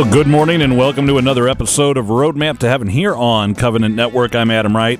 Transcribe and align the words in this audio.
Well, 0.00 0.10
good 0.10 0.28
morning 0.28 0.62
and 0.62 0.78
welcome 0.78 1.06
to 1.08 1.18
another 1.18 1.46
episode 1.46 1.98
of 1.98 2.06
Roadmap 2.06 2.56
to 2.60 2.68
Heaven 2.70 2.88
here 2.88 3.14
on 3.14 3.54
Covenant 3.54 3.94
Network. 3.94 4.34
I'm 4.34 4.50
Adam 4.50 4.74
Wright. 4.74 4.98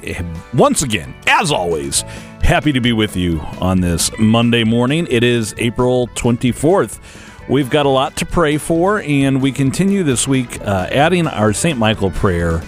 Once 0.52 0.82
again, 0.82 1.14
as 1.26 1.50
always, 1.50 2.02
happy 2.42 2.70
to 2.70 2.82
be 2.82 2.92
with 2.92 3.16
you 3.16 3.40
on 3.62 3.80
this 3.80 4.10
Monday 4.18 4.62
morning. 4.62 5.06
It 5.08 5.24
is 5.24 5.54
April 5.56 6.08
24th. 6.08 7.00
We've 7.48 7.70
got 7.70 7.86
a 7.86 7.88
lot 7.88 8.14
to 8.18 8.26
pray 8.26 8.58
for, 8.58 9.00
and 9.00 9.40
we 9.40 9.52
continue 9.52 10.02
this 10.02 10.28
week 10.28 10.60
uh, 10.60 10.88
adding 10.90 11.26
our 11.26 11.54
St. 11.54 11.78
Michael 11.78 12.10
prayer 12.10 12.62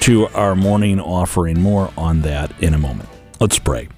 to 0.00 0.26
our 0.34 0.54
morning 0.54 1.00
offering. 1.00 1.58
More 1.58 1.90
on 1.96 2.20
that 2.20 2.52
in 2.60 2.74
a 2.74 2.78
moment. 2.78 3.08
Let's 3.40 3.58
pray. 3.58 3.88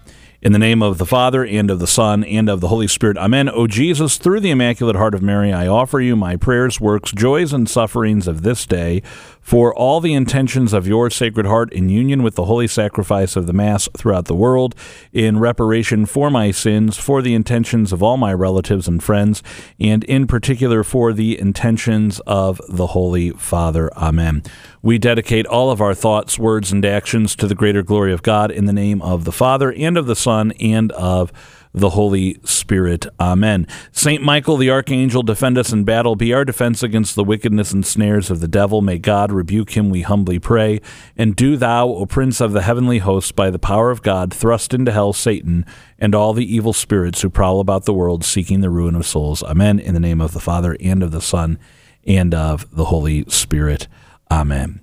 In 0.43 0.53
the 0.53 0.59
name 0.59 0.83
of 0.83 0.97
the 0.97 1.05
Father, 1.05 1.45
and 1.45 1.71
of 1.71 1.81
the 1.81 1.87
Son, 1.87 2.25
and 2.25 2.49
of 2.49 2.63
the 2.63 2.69
Holy 2.69 2.89
Spirit. 2.89 3.19
Amen. 3.19 3.51
O 3.51 3.67
Jesus, 3.67 4.17
through 4.17 4.41
the 4.41 4.51
Immaculate 4.51 4.97
Heart 4.97 5.15
of 5.15 5.21
Mary, 5.21 5.53
I 5.53 5.67
offer 5.67 6.01
you 6.01 6.17
my 6.17 6.37
prayers, 6.37 6.81
works, 6.81 7.13
joys, 7.13 7.53
and 7.53 7.69
sufferings 7.69 8.27
of 8.27 8.41
this 8.41 8.65
day 8.65 9.03
for 9.41 9.75
all 9.75 10.01
the 10.01 10.15
intentions 10.15 10.73
of 10.73 10.87
your 10.87 11.11
Sacred 11.11 11.47
Heart 11.47 11.73
in 11.73 11.89
union 11.89 12.23
with 12.23 12.35
the 12.35 12.45
holy 12.45 12.67
sacrifice 12.67 13.37
of 13.37 13.47
the 13.47 13.53
Mass 13.53 13.89
throughout 13.97 14.27
the 14.27 14.35
world, 14.35 14.75
in 15.13 15.39
reparation 15.39 16.07
for 16.07 16.31
my 16.31 16.51
sins, 16.51 16.97
for 16.97 17.23
the 17.23 17.35
intentions 17.35 17.93
of 17.93 18.03
all 18.03 18.17
my 18.17 18.33
relatives 18.33 18.87
and 18.87 19.03
friends, 19.03 19.43
and 19.79 20.05
in 20.05 20.27
particular 20.27 20.85
for 20.85 21.13
the 21.13 21.39
intentions 21.39 22.21
of 22.27 22.61
the 22.69 22.89
Holy 22.89 23.31
Father. 23.31 23.93
Amen. 23.97 24.43
We 24.83 24.99
dedicate 24.99 25.47
all 25.47 25.71
of 25.71 25.81
our 25.81 25.95
thoughts, 25.95 26.39
words, 26.39 26.73
and 26.73 26.85
actions 26.85 27.37
to 27.37 27.47
the 27.47 27.55
greater 27.55 27.83
glory 27.83 28.13
of 28.13 28.23
God 28.23 28.51
in 28.51 28.67
the 28.67 28.73
name 28.73 29.03
of 29.03 29.25
the 29.25 29.33
Father, 29.33 29.73
and 29.73 29.99
of 29.99 30.07
the 30.07 30.17
Son, 30.17 30.53
and 30.61 30.93
of 30.93 31.33
the 31.73 31.91
Holy 31.91 32.41
Spirit. 32.45 33.07
Amen. 33.19 33.67
Saint 33.93 34.23
Michael 34.23 34.57
the 34.57 34.71
Archangel, 34.71 35.23
defend 35.23 35.57
us 35.57 35.73
in 35.73 35.85
battle. 35.85 36.17
Be 36.17 36.33
our 36.33 36.45
defense 36.45 36.83
against 36.83 37.15
the 37.15 37.25
wickedness 37.25 37.73
and 37.73 37.87
snares 37.87 38.31
of 38.31 38.41
the 38.41 38.49
devil. 38.49 38.83
May 38.83 38.99
God 38.99 39.31
rebuke 39.31 39.77
him, 39.77 39.89
we 39.89 40.03
humbly 40.03 40.39
pray. 40.39 40.81
And 41.17 41.37
do 41.37 41.57
thou, 41.57 41.89
O 41.89 42.07
Prince 42.07 42.41
of 42.41 42.53
the 42.53 42.63
heavenly 42.63 42.99
hosts, 42.99 43.33
by 43.33 43.51
the 43.51 43.59
power 43.59 43.91
of 43.91 44.03
God, 44.03 44.35
thrust 44.35 44.75
into 44.75 44.93
hell 44.93 45.13
Satan 45.13 45.65
and 45.99 46.15
all 46.15 46.33
the 46.33 46.55
evil 46.55 46.73
spirits 46.73 47.23
who 47.23 47.31
prowl 47.31 47.61
about 47.61 47.85
the 47.85 47.95
world 47.95 48.25
seeking 48.25 48.61
the 48.61 48.71
ruin 48.71 48.97
of 48.97 49.07
souls. 49.07 49.43
Amen. 49.43 49.79
In 49.79 49.95
the 49.95 50.01
name 50.01 50.21
of 50.21 50.33
the 50.33 50.41
Father, 50.41 50.77
and 50.81 51.03
of 51.03 51.13
the 51.13 51.21
Son, 51.21 51.59
and 52.07 52.35
of 52.35 52.75
the 52.75 52.87
Holy 52.87 53.25
Spirit. 53.29 53.87
Amen. 54.31 54.81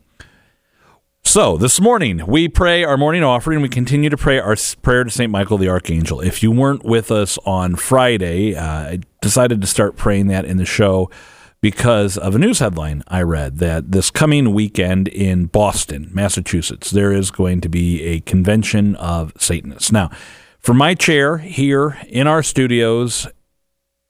So, 1.28 1.58
this 1.58 1.82
morning, 1.82 2.26
we 2.26 2.48
pray 2.48 2.86
our 2.86 2.96
morning 2.96 3.22
offering. 3.22 3.60
We 3.60 3.68
continue 3.68 4.10
to 4.10 4.16
pray 4.16 4.40
our 4.40 4.56
prayer 4.82 5.04
to 5.04 5.10
St. 5.10 5.30
Michael 5.30 5.58
the 5.58 5.68
Archangel. 5.68 6.22
If 6.22 6.42
you 6.42 6.52
weren't 6.52 6.86
with 6.86 7.12
us 7.12 7.38
on 7.40 7.76
Friday, 7.76 8.56
uh, 8.56 8.64
I 8.64 9.00
decided 9.22 9.60
to 9.60 9.68
start 9.68 9.98
praying 9.98 10.28
that 10.28 10.46
in 10.46 10.56
the 10.56 10.64
show 10.64 11.12
because 11.60 12.18
of 12.18 12.36
a 12.36 12.40
news 12.40 12.60
headline 12.60 13.04
I 13.10 13.24
read 13.24 13.58
that 13.58 13.92
this 13.92 14.10
coming 14.10 14.54
weekend 14.54 15.10
in 15.10 15.48
Boston, 15.48 16.10
Massachusetts, 16.14 16.92
there 16.92 17.12
is 17.12 17.30
going 17.30 17.60
to 17.60 17.68
be 17.68 18.04
a 18.04 18.22
convention 18.22 18.96
of 18.96 19.34
Satanists. 19.38 19.92
Now, 19.92 20.10
from 20.62 20.78
my 20.78 20.94
chair 20.94 21.40
here 21.40 22.00
in 22.08 22.26
our 22.28 22.42
studios 22.42 23.28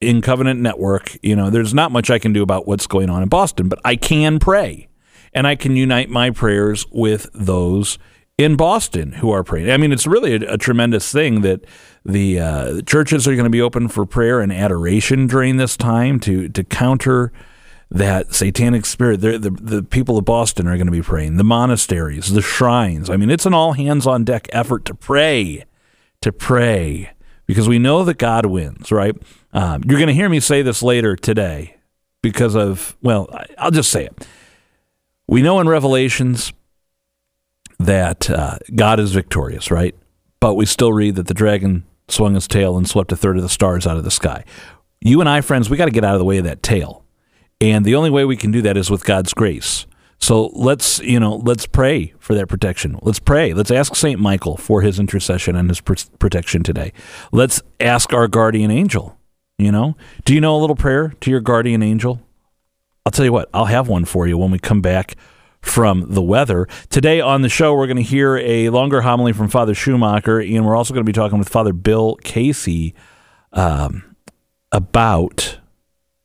in 0.00 0.22
Covenant 0.22 0.60
Network, 0.60 1.18
you 1.20 1.34
know, 1.34 1.50
there's 1.50 1.74
not 1.74 1.90
much 1.90 2.10
I 2.10 2.20
can 2.20 2.32
do 2.32 2.44
about 2.44 2.68
what's 2.68 2.86
going 2.86 3.10
on 3.10 3.24
in 3.24 3.28
Boston, 3.28 3.68
but 3.68 3.80
I 3.84 3.96
can 3.96 4.38
pray 4.38 4.87
and 5.32 5.46
I 5.46 5.56
can 5.56 5.76
unite 5.76 6.10
my 6.10 6.30
prayers 6.30 6.86
with 6.90 7.28
those 7.34 7.98
in 8.38 8.54
Boston 8.54 9.12
who 9.12 9.30
are 9.30 9.42
praying. 9.42 9.70
I 9.70 9.76
mean, 9.76 9.92
it's 9.92 10.06
really 10.06 10.34
a, 10.34 10.54
a 10.54 10.58
tremendous 10.58 11.10
thing 11.10 11.42
that 11.42 11.64
the, 12.04 12.38
uh, 12.38 12.80
churches 12.82 13.26
are 13.26 13.34
going 13.34 13.44
to 13.44 13.50
be 13.50 13.60
open 13.60 13.88
for 13.88 14.06
prayer 14.06 14.40
and 14.40 14.52
adoration 14.52 15.26
during 15.26 15.56
this 15.56 15.76
time 15.76 16.20
to 16.20 16.48
to 16.48 16.64
counter 16.64 17.32
that 17.90 18.34
satanic 18.34 18.86
spirit. 18.86 19.20
The, 19.20 19.38
the, 19.38 19.50
the 19.50 19.82
people 19.82 20.16
of 20.18 20.24
Boston 20.24 20.66
are 20.66 20.76
going 20.76 20.86
to 20.86 20.92
be 20.92 21.02
praying. 21.02 21.36
The 21.36 21.44
monasteries, 21.44 22.32
the 22.32 22.42
shrines. 22.42 23.10
I 23.10 23.16
mean, 23.16 23.30
it's 23.30 23.46
an 23.46 23.54
all 23.54 23.72
hands 23.72 24.06
on 24.06 24.24
deck 24.24 24.48
effort 24.52 24.84
to 24.86 24.94
pray, 24.94 25.64
to 26.20 26.30
pray, 26.30 27.10
because 27.46 27.66
we 27.66 27.78
know 27.78 28.04
that 28.04 28.18
God 28.18 28.46
wins. 28.46 28.92
Right? 28.92 29.16
Um, 29.52 29.82
you're 29.86 29.98
going 29.98 30.08
to 30.08 30.14
hear 30.14 30.28
me 30.28 30.40
say 30.40 30.62
this 30.62 30.82
later 30.82 31.16
today 31.16 31.76
because 32.22 32.54
of 32.54 32.96
well, 33.02 33.28
I'll 33.58 33.70
just 33.70 33.90
say 33.90 34.04
it 34.04 34.26
we 35.28 35.42
know 35.42 35.60
in 35.60 35.68
Revelations 35.68 36.52
that 37.78 38.28
uh, 38.28 38.58
God 38.74 38.98
is 38.98 39.12
victorious, 39.12 39.70
right? 39.70 39.94
But 40.40 40.54
we 40.54 40.66
still 40.66 40.92
read 40.92 41.16
that 41.16 41.26
the 41.26 41.34
dragon 41.34 41.84
swung 42.08 42.34
his 42.34 42.48
tail 42.48 42.76
and 42.76 42.88
swept 42.88 43.12
a 43.12 43.16
third 43.16 43.36
of 43.36 43.42
the 43.42 43.48
stars 43.48 43.86
out 43.86 43.96
of 43.96 44.04
the 44.04 44.10
sky. 44.10 44.44
You 45.00 45.20
and 45.20 45.28
I, 45.28 45.42
friends, 45.42 45.70
we 45.70 45.76
got 45.76 45.84
to 45.84 45.90
get 45.90 46.04
out 46.04 46.14
of 46.14 46.18
the 46.18 46.24
way 46.24 46.38
of 46.38 46.44
that 46.44 46.62
tail. 46.62 47.04
And 47.60 47.84
the 47.84 47.94
only 47.94 48.10
way 48.10 48.24
we 48.24 48.36
can 48.36 48.50
do 48.50 48.62
that 48.62 48.76
is 48.76 48.90
with 48.90 49.04
God's 49.04 49.34
grace. 49.34 49.86
So 50.20 50.46
let's, 50.54 50.98
you 51.00 51.20
know, 51.20 51.36
let's 51.36 51.66
pray 51.66 52.14
for 52.18 52.34
that 52.34 52.48
protection. 52.48 52.98
Let's 53.02 53.20
pray. 53.20 53.52
Let's 53.52 53.70
ask 53.70 53.94
St. 53.94 54.18
Michael 54.18 54.56
for 54.56 54.82
his 54.82 54.98
intercession 54.98 55.54
and 55.54 55.68
his 55.68 55.80
pr- 55.80 55.94
protection 56.18 56.62
today. 56.62 56.92
Let's 57.30 57.62
ask 57.78 58.12
our 58.12 58.26
guardian 58.26 58.70
angel, 58.70 59.16
you 59.58 59.70
know. 59.70 59.96
Do 60.24 60.34
you 60.34 60.40
know 60.40 60.56
a 60.56 60.58
little 60.58 60.76
prayer 60.76 61.14
to 61.20 61.30
your 61.30 61.40
guardian 61.40 61.82
angel? 61.82 62.20
I'll 63.08 63.12
tell 63.12 63.24
you 63.24 63.32
what, 63.32 63.48
I'll 63.54 63.64
have 63.64 63.88
one 63.88 64.04
for 64.04 64.26
you 64.26 64.36
when 64.36 64.50
we 64.50 64.58
come 64.58 64.82
back 64.82 65.16
from 65.62 66.12
the 66.12 66.20
weather. 66.20 66.68
Today 66.90 67.22
on 67.22 67.40
the 67.40 67.48
show, 67.48 67.72
we're 67.72 67.86
going 67.86 67.96
to 67.96 68.02
hear 68.02 68.36
a 68.36 68.68
longer 68.68 69.00
homily 69.00 69.32
from 69.32 69.48
Father 69.48 69.72
Schumacher, 69.72 70.40
and 70.40 70.66
we're 70.66 70.76
also 70.76 70.92
going 70.92 71.06
to 71.06 71.08
be 71.08 71.14
talking 71.14 71.38
with 71.38 71.48
Father 71.48 71.72
Bill 71.72 72.16
Casey 72.16 72.94
um, 73.54 74.14
about 74.72 75.58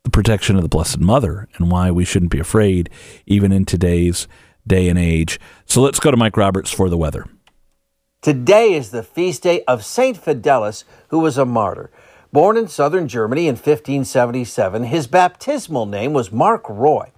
the 0.04 0.10
protection 0.10 0.58
of 0.58 0.62
the 0.62 0.68
Blessed 0.68 1.00
Mother 1.00 1.48
and 1.56 1.72
why 1.72 1.90
we 1.90 2.04
shouldn't 2.04 2.34
be 2.34 2.40
afraid, 2.40 2.90
even 3.26 3.54
in 3.54 3.64
today's 3.64 4.28
day 4.68 4.90
and 4.90 5.00
age. 5.00 5.40
So 5.66 5.82
let's 5.82 6.02
go 6.02 6.12
to 6.12 6.18
Mike 6.18 6.36
Roberts 6.36 6.70
for 6.70 6.90
the 6.90 6.98
weather. 6.98 7.26
Today 8.22 8.74
is 8.74 8.92
the 8.92 9.04
feast 9.04 9.44
day 9.44 9.64
of 9.70 9.86
Saint 9.86 10.22
Fidelis, 10.22 10.84
who 11.08 11.20
was 11.20 11.38
a 11.38 11.46
martyr. 11.46 11.92
Born 12.34 12.58
in 12.58 12.68
southern 12.68 13.08
Germany 13.08 13.44
in 13.44 13.54
1577, 13.54 14.86
his 14.86 15.06
baptismal 15.06 15.86
name 15.86 16.14
was 16.14 16.32
Mark 16.32 16.68
Roy. 16.68 17.12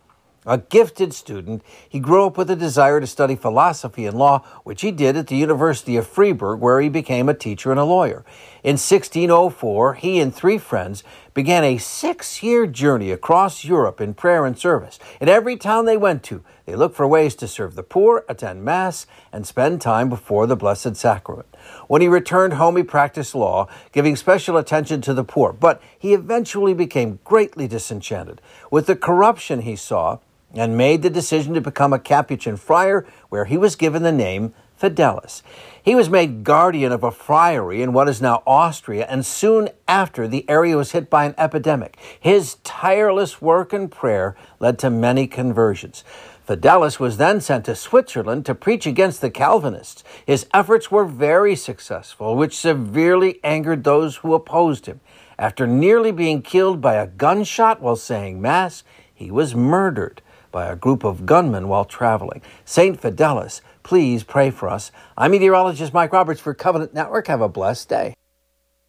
A 0.46 0.58
gifted 0.58 1.14
student, 1.14 1.64
he 1.88 2.02
grew 2.02 2.26
up 2.26 2.38
with 2.38 2.52
a 2.52 2.56
desire 2.58 3.00
to 3.00 3.08
study 3.08 3.38
philosophy 3.38 4.06
and 4.06 4.18
law, 4.18 4.44
which 4.66 4.82
he 4.82 4.92
did 4.92 5.16
at 5.16 5.28
the 5.28 5.38
University 5.38 5.96
of 5.96 6.06
Freiburg, 6.06 6.60
where 6.60 6.82
he 6.82 6.90
became 6.90 7.30
a 7.30 7.34
teacher 7.34 7.72
and 7.72 7.80
a 7.80 7.86
lawyer. 7.86 8.26
In 8.66 8.78
1604, 8.78 9.94
he 9.94 10.20
and 10.20 10.34
three 10.34 10.58
friends 10.58 11.04
began 11.36 11.64
a 11.64 11.78
six 11.78 12.42
year 12.42 12.66
journey 12.66 13.12
across 13.12 13.64
Europe 13.64 14.02
in 14.02 14.16
prayer 14.16 14.44
and 14.44 14.58
service. 14.58 14.98
In 15.22 15.30
every 15.30 15.56
town 15.56 15.86
they 15.86 15.98
went 15.98 16.24
to, 16.24 16.44
they 16.66 16.76
looked 16.76 16.96
for 16.96 17.08
ways 17.08 17.36
to 17.36 17.48
serve 17.48 17.76
the 17.76 17.84
poor, 17.84 18.26
attend 18.28 18.64
Mass, 18.64 19.06
and 19.32 19.46
spend 19.46 19.82
time 19.82 20.10
before 20.10 20.48
the 20.48 20.56
Blessed 20.56 20.96
Sacrament. 20.96 21.46
When 21.88 22.02
he 22.02 22.08
returned 22.08 22.54
home, 22.54 22.76
he 22.76 22.82
practiced 22.82 23.36
law, 23.36 23.68
giving 23.92 24.16
special 24.16 24.58
attention 24.58 25.00
to 25.02 25.14
the 25.14 25.24
poor, 25.24 25.54
but 25.54 25.80
he 26.00 26.16
eventually 26.16 26.74
became 26.74 27.20
greatly 27.24 27.68
disenchanted 27.68 28.42
with 28.72 28.88
the 28.88 28.96
corruption 28.96 29.62
he 29.62 29.76
saw 29.76 30.18
and 30.56 30.76
made 30.76 31.04
the 31.04 31.12
decision 31.12 31.54
to 31.54 31.62
become 31.62 31.94
a 31.94 32.00
Capuchin 32.00 32.58
friar, 32.58 33.06
where 33.30 33.46
he 33.46 33.58
was 33.58 33.76
given 33.76 34.02
the 34.02 34.12
name 34.12 34.56
Fidelis. 34.82 35.44
He 35.86 35.94
was 35.94 36.10
made 36.10 36.44
guardian 36.44 36.92
of 36.92 37.04
a 37.04 37.12
friary 37.12 37.84
in 37.84 37.94
what 37.94 38.10
is 38.10 38.20
now 38.20 38.42
Austria, 38.48 39.06
and 39.08 39.24
soon 39.24 39.70
after, 39.88 40.28
the 40.28 40.44
area 40.50 40.76
was 40.76 40.94
hit 40.94 41.12
by 41.12 41.26
an 41.26 41.36
epidemic. 41.38 41.96
His 42.20 42.56
tireless 42.64 43.40
work 43.40 43.72
and 43.72 43.92
prayer 43.92 44.36
led 44.60 44.80
to 44.80 44.90
many 44.90 45.28
conversions. 45.28 46.04
Fidelis 46.48 47.00
was 47.00 47.18
then 47.18 47.40
sent 47.40 47.66
to 47.66 47.76
Switzerland 47.76 48.48
to 48.48 48.56
preach 48.56 48.88
against 48.88 49.22
the 49.22 49.30
Calvinists. 49.30 50.04
His 50.26 50.48
efforts 50.56 50.90
were 50.90 51.06
very 51.06 51.56
successful, 51.56 52.36
which 52.36 52.58
severely 52.58 53.40
angered 53.44 53.84
those 53.84 54.16
who 54.18 54.34
opposed 54.34 54.88
him. 54.88 55.02
After 55.38 55.68
nearly 55.68 56.12
being 56.12 56.42
killed 56.42 56.82
by 56.82 56.96
a 56.96 57.06
gunshot 57.06 57.80
while 57.80 57.96
saying 57.96 58.42
Mass, 58.42 58.84
he 59.14 59.30
was 59.30 59.54
murdered 59.54 60.24
by 60.52 60.66
a 60.66 60.76
group 60.76 61.04
of 61.04 61.28
gunmen 61.28 61.68
while 61.68 61.86
traveling. 61.86 62.42
St. 62.64 63.00
Fidelis, 63.00 63.62
please 63.86 64.24
pray 64.24 64.50
for 64.50 64.68
us. 64.68 64.92
I'm 65.16 65.32
meteorologist 65.32 65.94
Mike 65.94 66.12
Roberts 66.12 66.42
for 66.42 66.54
Covenant 66.54 66.94
Network. 66.94 67.28
Have 67.28 67.40
a 67.40 67.48
blessed 67.48 67.88
day. 67.88 68.14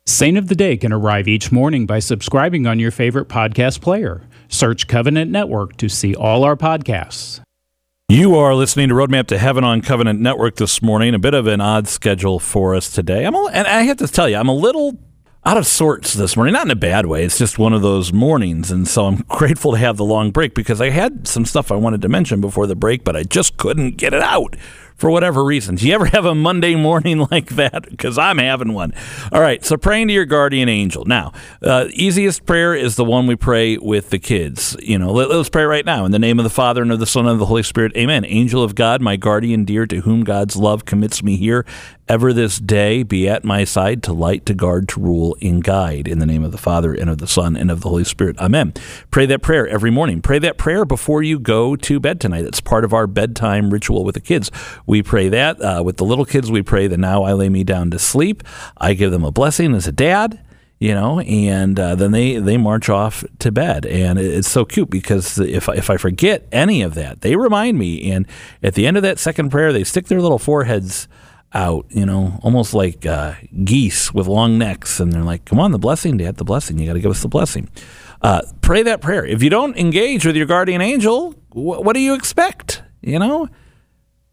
Saint 0.07 0.39
of 0.39 0.49
the 0.49 0.55
Day 0.55 0.77
can 0.77 0.93
arrive 0.93 1.29
each 1.29 1.53
morning 1.53 1.85
by 1.87 1.99
subscribing 1.99 2.67
on 2.67 2.79
your 2.79 2.91
favorite 2.91 3.29
podcast 3.29 3.81
player. 3.81 4.23
Search 4.49 4.89
Covenant 4.89 5.31
Network 5.31 5.77
to 5.77 5.89
see 5.89 6.15
all 6.15 6.45
our 6.45 6.57
podcasts. 6.57 7.41
You 8.09 8.37
are 8.37 8.55
listening 8.55 8.89
to 8.89 8.95
Roadmap 8.95 9.27
to 9.29 9.39
Heaven 9.39 9.65
on 9.65 9.83
Covenant 9.83 10.21
Network 10.21 10.57
this 10.57 10.81
morning. 10.81 11.13
A 11.13 11.19
bit 11.19 11.35
of 11.35 11.49
an 11.49 11.61
odd 11.61 11.89
schedule 11.89 12.39
for 12.39 12.75
us 12.77 12.91
today. 12.91 13.27
I'm 13.27 13.35
a, 13.35 13.47
and 13.53 13.67
I 13.67 13.83
have 13.83 13.97
to 13.97 14.07
tell 14.07 14.29
you, 14.29 14.37
I'm 14.37 14.49
a 14.49 14.55
little 14.55 14.97
out 15.45 15.57
of 15.57 15.67
sorts 15.67 16.15
this 16.15 16.37
morning. 16.37 16.53
Not 16.53 16.67
in 16.67 16.71
a 16.71 16.77
bad 16.77 17.07
way. 17.07 17.25
It's 17.25 17.39
just 17.39 17.59
one 17.59 17.73
of 17.73 17.83
those 17.83 18.13
mornings. 18.13 18.71
And 18.71 18.87
so 18.87 19.07
I'm 19.07 19.17
grateful 19.29 19.73
to 19.73 19.79
have 19.79 19.97
the 19.97 20.05
long 20.05 20.31
break 20.31 20.55
because 20.55 20.81
I 20.81 20.91
had 20.91 21.27
some 21.27 21.45
stuff 21.45 21.73
I 21.73 21.77
wanted 21.77 22.01
to 22.03 22.09
mention 22.09 22.41
before 22.41 22.69
the 22.69 22.77
break, 22.77 23.03
but 23.03 23.17
I 23.17 23.25
just 23.25 23.57
couldn't 23.57 23.97
get 23.97 24.15
it 24.15 24.23
out 24.23 24.57
for 24.97 25.11
whatever 25.11 25.45
reason. 25.45 25.77
Do 25.77 25.87
you 25.87 25.95
ever 25.95 26.07
have 26.07 26.25
a 26.25 26.35
Monday 26.35 26.75
morning 26.75 27.19
like 27.31 27.51
that? 27.51 27.89
Because 27.89 28.19
I'm 28.19 28.39
having 28.39 28.73
one. 28.73 28.93
All 29.31 29.41
right, 29.41 29.65
so 29.65 29.77
praying 29.77 30.09
to 30.09 30.15
your 30.15 30.25
guardian 30.25 30.69
angel. 30.69 31.05
Now, 31.05 31.33
uh, 31.63 31.87
easiest 31.91 32.47
prayer 32.47 32.75
is 32.75 32.97
the 32.97 33.05
one 33.05 33.27
we 33.27 33.37
pray 33.37 33.77
with 33.77 34.11
the 34.11 34.19
kids. 34.19 34.77
You 34.81 34.99
know, 34.99 35.13
let, 35.13 35.31
us 35.31 35.49
pray 35.49 35.65
right 35.65 35.85
now 35.85 36.05
in 36.05 36.13
the 36.13 36.19
name 36.19 36.39
of 36.39 36.45
the 36.45 36.51
Father 36.51 36.83
and 36.83 36.93
of 36.93 36.99
the 36.99 37.07
Son 37.07 37.27
and 37.27 37.35
of 37.35 37.39
the 37.39 37.47
Holy 37.47 37.63
Spirit. 37.63 37.97
Amen. 37.97 38.25
Angel 38.25 38.63
of 38.63 38.75
God, 38.75 39.01
my 39.01 39.17
guardian 39.17 39.65
dear, 39.65 39.87
to 39.87 40.01
whom 40.01 40.25
God's 40.25 40.57
love 40.57 40.85
commits 40.85 41.23
me 41.23 41.37
here, 41.37 41.67
ever 42.09 42.33
this 42.33 42.59
day 42.59 43.03
be 43.03 43.29
at 43.29 43.45
my 43.45 43.65
side 43.65 44.03
to 44.05 44.13
light, 44.13 44.47
to 44.47 44.55
guard, 44.55 44.89
to 44.89 45.01
rule, 45.01 45.37
and 45.43 45.63
guide. 45.63 46.07
In 46.07 46.19
the 46.19 46.27
name 46.27 46.45
of 46.45 46.53
the 46.53 46.59
Father 46.59 46.95
and 46.95 47.11
of 47.11 47.19
the 47.19 47.27
Son 47.27 47.57
and 47.57 47.71
of 47.71 47.81
the 47.81 47.89
Holy 47.89 48.05
Spirit. 48.05 48.39
Amen. 48.39 48.73
Pray 49.11 49.27
that 49.27 49.43
prayer 49.43 49.67
every 49.67 49.91
morning. 49.91 50.23
Pray 50.23 50.39
that 50.39 50.59
prayer 50.59 50.85
before 50.85 51.23
you 51.23 51.39
go 51.39 51.77
to 51.77 52.01
bed 52.01 52.21
tonight. 52.21 52.45
It's 52.45 52.61
part 52.61 52.85
of 52.85 52.93
our 52.93 53.07
bedtime 53.07 53.71
ritual 53.71 54.05
with 54.05 54.15
the 54.15 54.21
kids. 54.21 54.51
We 54.87 55.03
pray 55.03 55.29
that. 55.31 55.61
Uh, 55.61 55.83
with 55.85 55.97
the 55.97 56.05
little 56.05 56.25
kids, 56.25 56.51
we 56.51 56.63
pray 56.63 56.87
that 56.87 56.99
now 56.99 57.25
I 57.25 57.33
lay 57.33 57.49
me 57.49 57.65
down 57.65 57.91
to 57.91 57.99
sleep. 57.99 58.43
I 58.77 58.95
give 58.95 59.11
them 59.11 59.25
a 59.25 59.33
blessing 59.33 59.75
as 59.75 59.87
a 59.87 59.93
dad 59.93 60.41
you 60.79 60.93
know, 60.93 61.21
and 61.21 61.81
uh, 61.81 61.95
then 61.95 62.13
they, 62.13 62.37
they 62.37 62.59
march 62.59 62.91
off 62.91 63.25
to 63.39 63.51
bed. 63.51 63.87
And 63.87 64.19
it's 64.19 64.49
so 64.49 64.65
cute 64.67 64.91
because 64.91 65.39
if, 65.39 65.69
if 65.71 65.89
I 65.89 65.97
forget 65.97 66.47
any 66.53 66.83
of 66.83 66.95
that, 66.95 67.23
they 67.23 67.35
remind 67.35 67.79
me. 67.79 68.11
And 68.11 68.27
at 68.63 68.75
the 68.75 68.87
end 68.87 68.99
of 68.99 69.03
that 69.03 69.19
second 69.19 69.49
prayer, 69.49 69.73
they 69.73 69.85
stick 69.85 70.09
their 70.09 70.21
little 70.21 70.39
foreheads 70.39 71.09
out, 71.53 71.87
you 71.89 72.05
know, 72.05 72.39
almost 72.43 72.75
like 72.75 73.07
uh, 73.07 73.35
geese 73.65 74.13
with 74.13 74.27
long 74.27 74.59
necks. 74.59 75.01
And 75.01 75.13
they're 75.13 75.23
like, 75.23 75.45
come 75.45 75.59
on, 75.59 75.73
the 75.73 75.79
blessing, 75.79 76.17
Dad, 76.17 76.37
the 76.37 76.45
blessing. 76.45 76.79
You 76.79 76.87
got 76.87 76.95
to 76.95 77.01
give 77.01 77.11
us 77.11 77.23
the 77.23 77.29
blessing. 77.29 77.69
Uh, 78.23 78.43
pray 78.61 78.83
that 78.83 79.01
prayer. 79.01 79.25
If 79.25 79.43
you 79.43 79.51
don't 79.51 79.77
engage 79.77 80.27
with 80.27 80.37
your 80.37 80.47
guardian 80.47 80.81
angel, 80.81 81.33
wh- 81.51 81.83
what 81.83 81.95
do 81.95 82.01
you 82.01 82.15
expect? 82.15 82.83
You 83.01 83.19
know, 83.19 83.49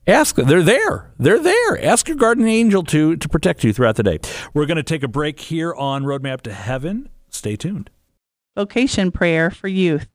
ask. 0.07 0.35
They're 0.35 0.63
there. 0.63 1.13
They're 1.19 1.39
there. 1.39 1.83
Ask 1.83 2.07
your 2.07 2.17
guardian 2.17 2.47
angel 2.47 2.83
to 2.85 3.15
to 3.17 3.29
protect 3.29 3.63
you 3.63 3.73
throughout 3.73 3.95
the 3.95 4.03
day. 4.03 4.19
We're 4.53 4.65
going 4.65 4.77
to 4.77 4.83
take 4.83 5.03
a 5.03 5.07
break 5.07 5.39
here 5.39 5.73
on 5.73 6.03
Roadmap 6.03 6.41
to 6.41 6.53
Heaven. 6.53 7.09
Stay 7.29 7.55
tuned. 7.55 7.89
Vocation 8.55 9.11
prayer 9.11 9.51
for 9.51 9.67
youth. 9.67 10.07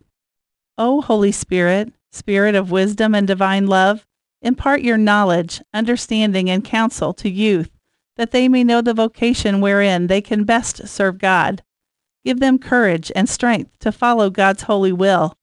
O 0.77 1.01
Holy 1.01 1.33
Spirit, 1.33 1.93
Spirit 2.11 2.55
of 2.55 2.71
wisdom 2.71 3.15
and 3.15 3.27
divine 3.27 3.67
love 3.67 4.07
Impart 4.43 4.83
your 4.83 4.99
knowledge, 4.99 5.61
understanding, 5.75 6.49
and 6.49 6.65
counsel 6.65 7.13
to 7.15 7.29
youth, 7.29 7.71
that 8.17 8.31
they 8.31 8.49
may 8.49 8.65
know 8.65 8.81
the 8.81 8.95
vocation 8.95 9.61
wherein 9.61 10.07
they 10.07 10.21
can 10.21 10.45
best 10.45 10.87
serve 10.87 11.19
God. 11.19 11.63
Give 12.25 12.41
them 12.41 12.59
courage 12.59 13.11
and 13.17 13.29
strength 13.29 13.79
to 13.81 13.93
follow 13.93 14.31
God's 14.31 14.63
holy 14.63 14.93
will. 14.93 15.37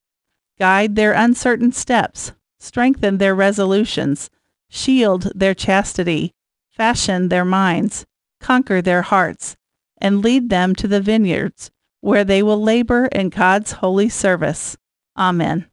Guide 0.58 0.96
their 0.96 1.14
uncertain 1.14 1.72
steps, 1.72 2.32
strengthen 2.60 3.18
their 3.18 3.36
resolutions, 3.36 4.30
shield 4.70 5.32
their 5.36 5.54
chastity, 5.54 6.34
fashion 6.70 7.30
their 7.30 7.46
minds, 7.46 8.06
conquer 8.40 8.82
their 8.82 9.02
hearts, 9.02 9.56
and 9.98 10.22
lead 10.22 10.50
them 10.50 10.76
to 10.76 10.88
the 10.88 11.02
vineyards, 11.02 11.72
where 12.02 12.24
they 12.24 12.44
will 12.44 12.62
labor 12.62 13.08
in 13.08 13.30
God's 13.30 13.74
holy 13.74 14.10
service. 14.10 14.78
Amen. 15.18 15.66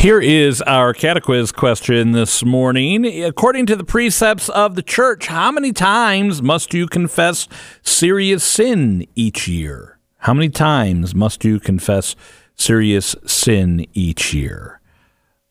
Here 0.00 0.18
is 0.18 0.62
our 0.62 0.94
catequiz 0.94 1.52
question 1.52 2.12
this 2.12 2.42
morning. 2.42 3.04
According 3.22 3.66
to 3.66 3.76
the 3.76 3.84
precepts 3.84 4.48
of 4.48 4.74
the 4.74 4.82
church, 4.82 5.26
how 5.26 5.52
many 5.52 5.74
times 5.74 6.40
must 6.40 6.72
you 6.72 6.86
confess 6.86 7.46
serious 7.82 8.42
sin 8.42 9.06
each 9.14 9.46
year? 9.46 9.98
How 10.20 10.32
many 10.32 10.48
times 10.48 11.14
must 11.14 11.44
you 11.44 11.60
confess 11.60 12.16
serious 12.56 13.14
sin 13.26 13.84
each 13.92 14.32
year? 14.32 14.80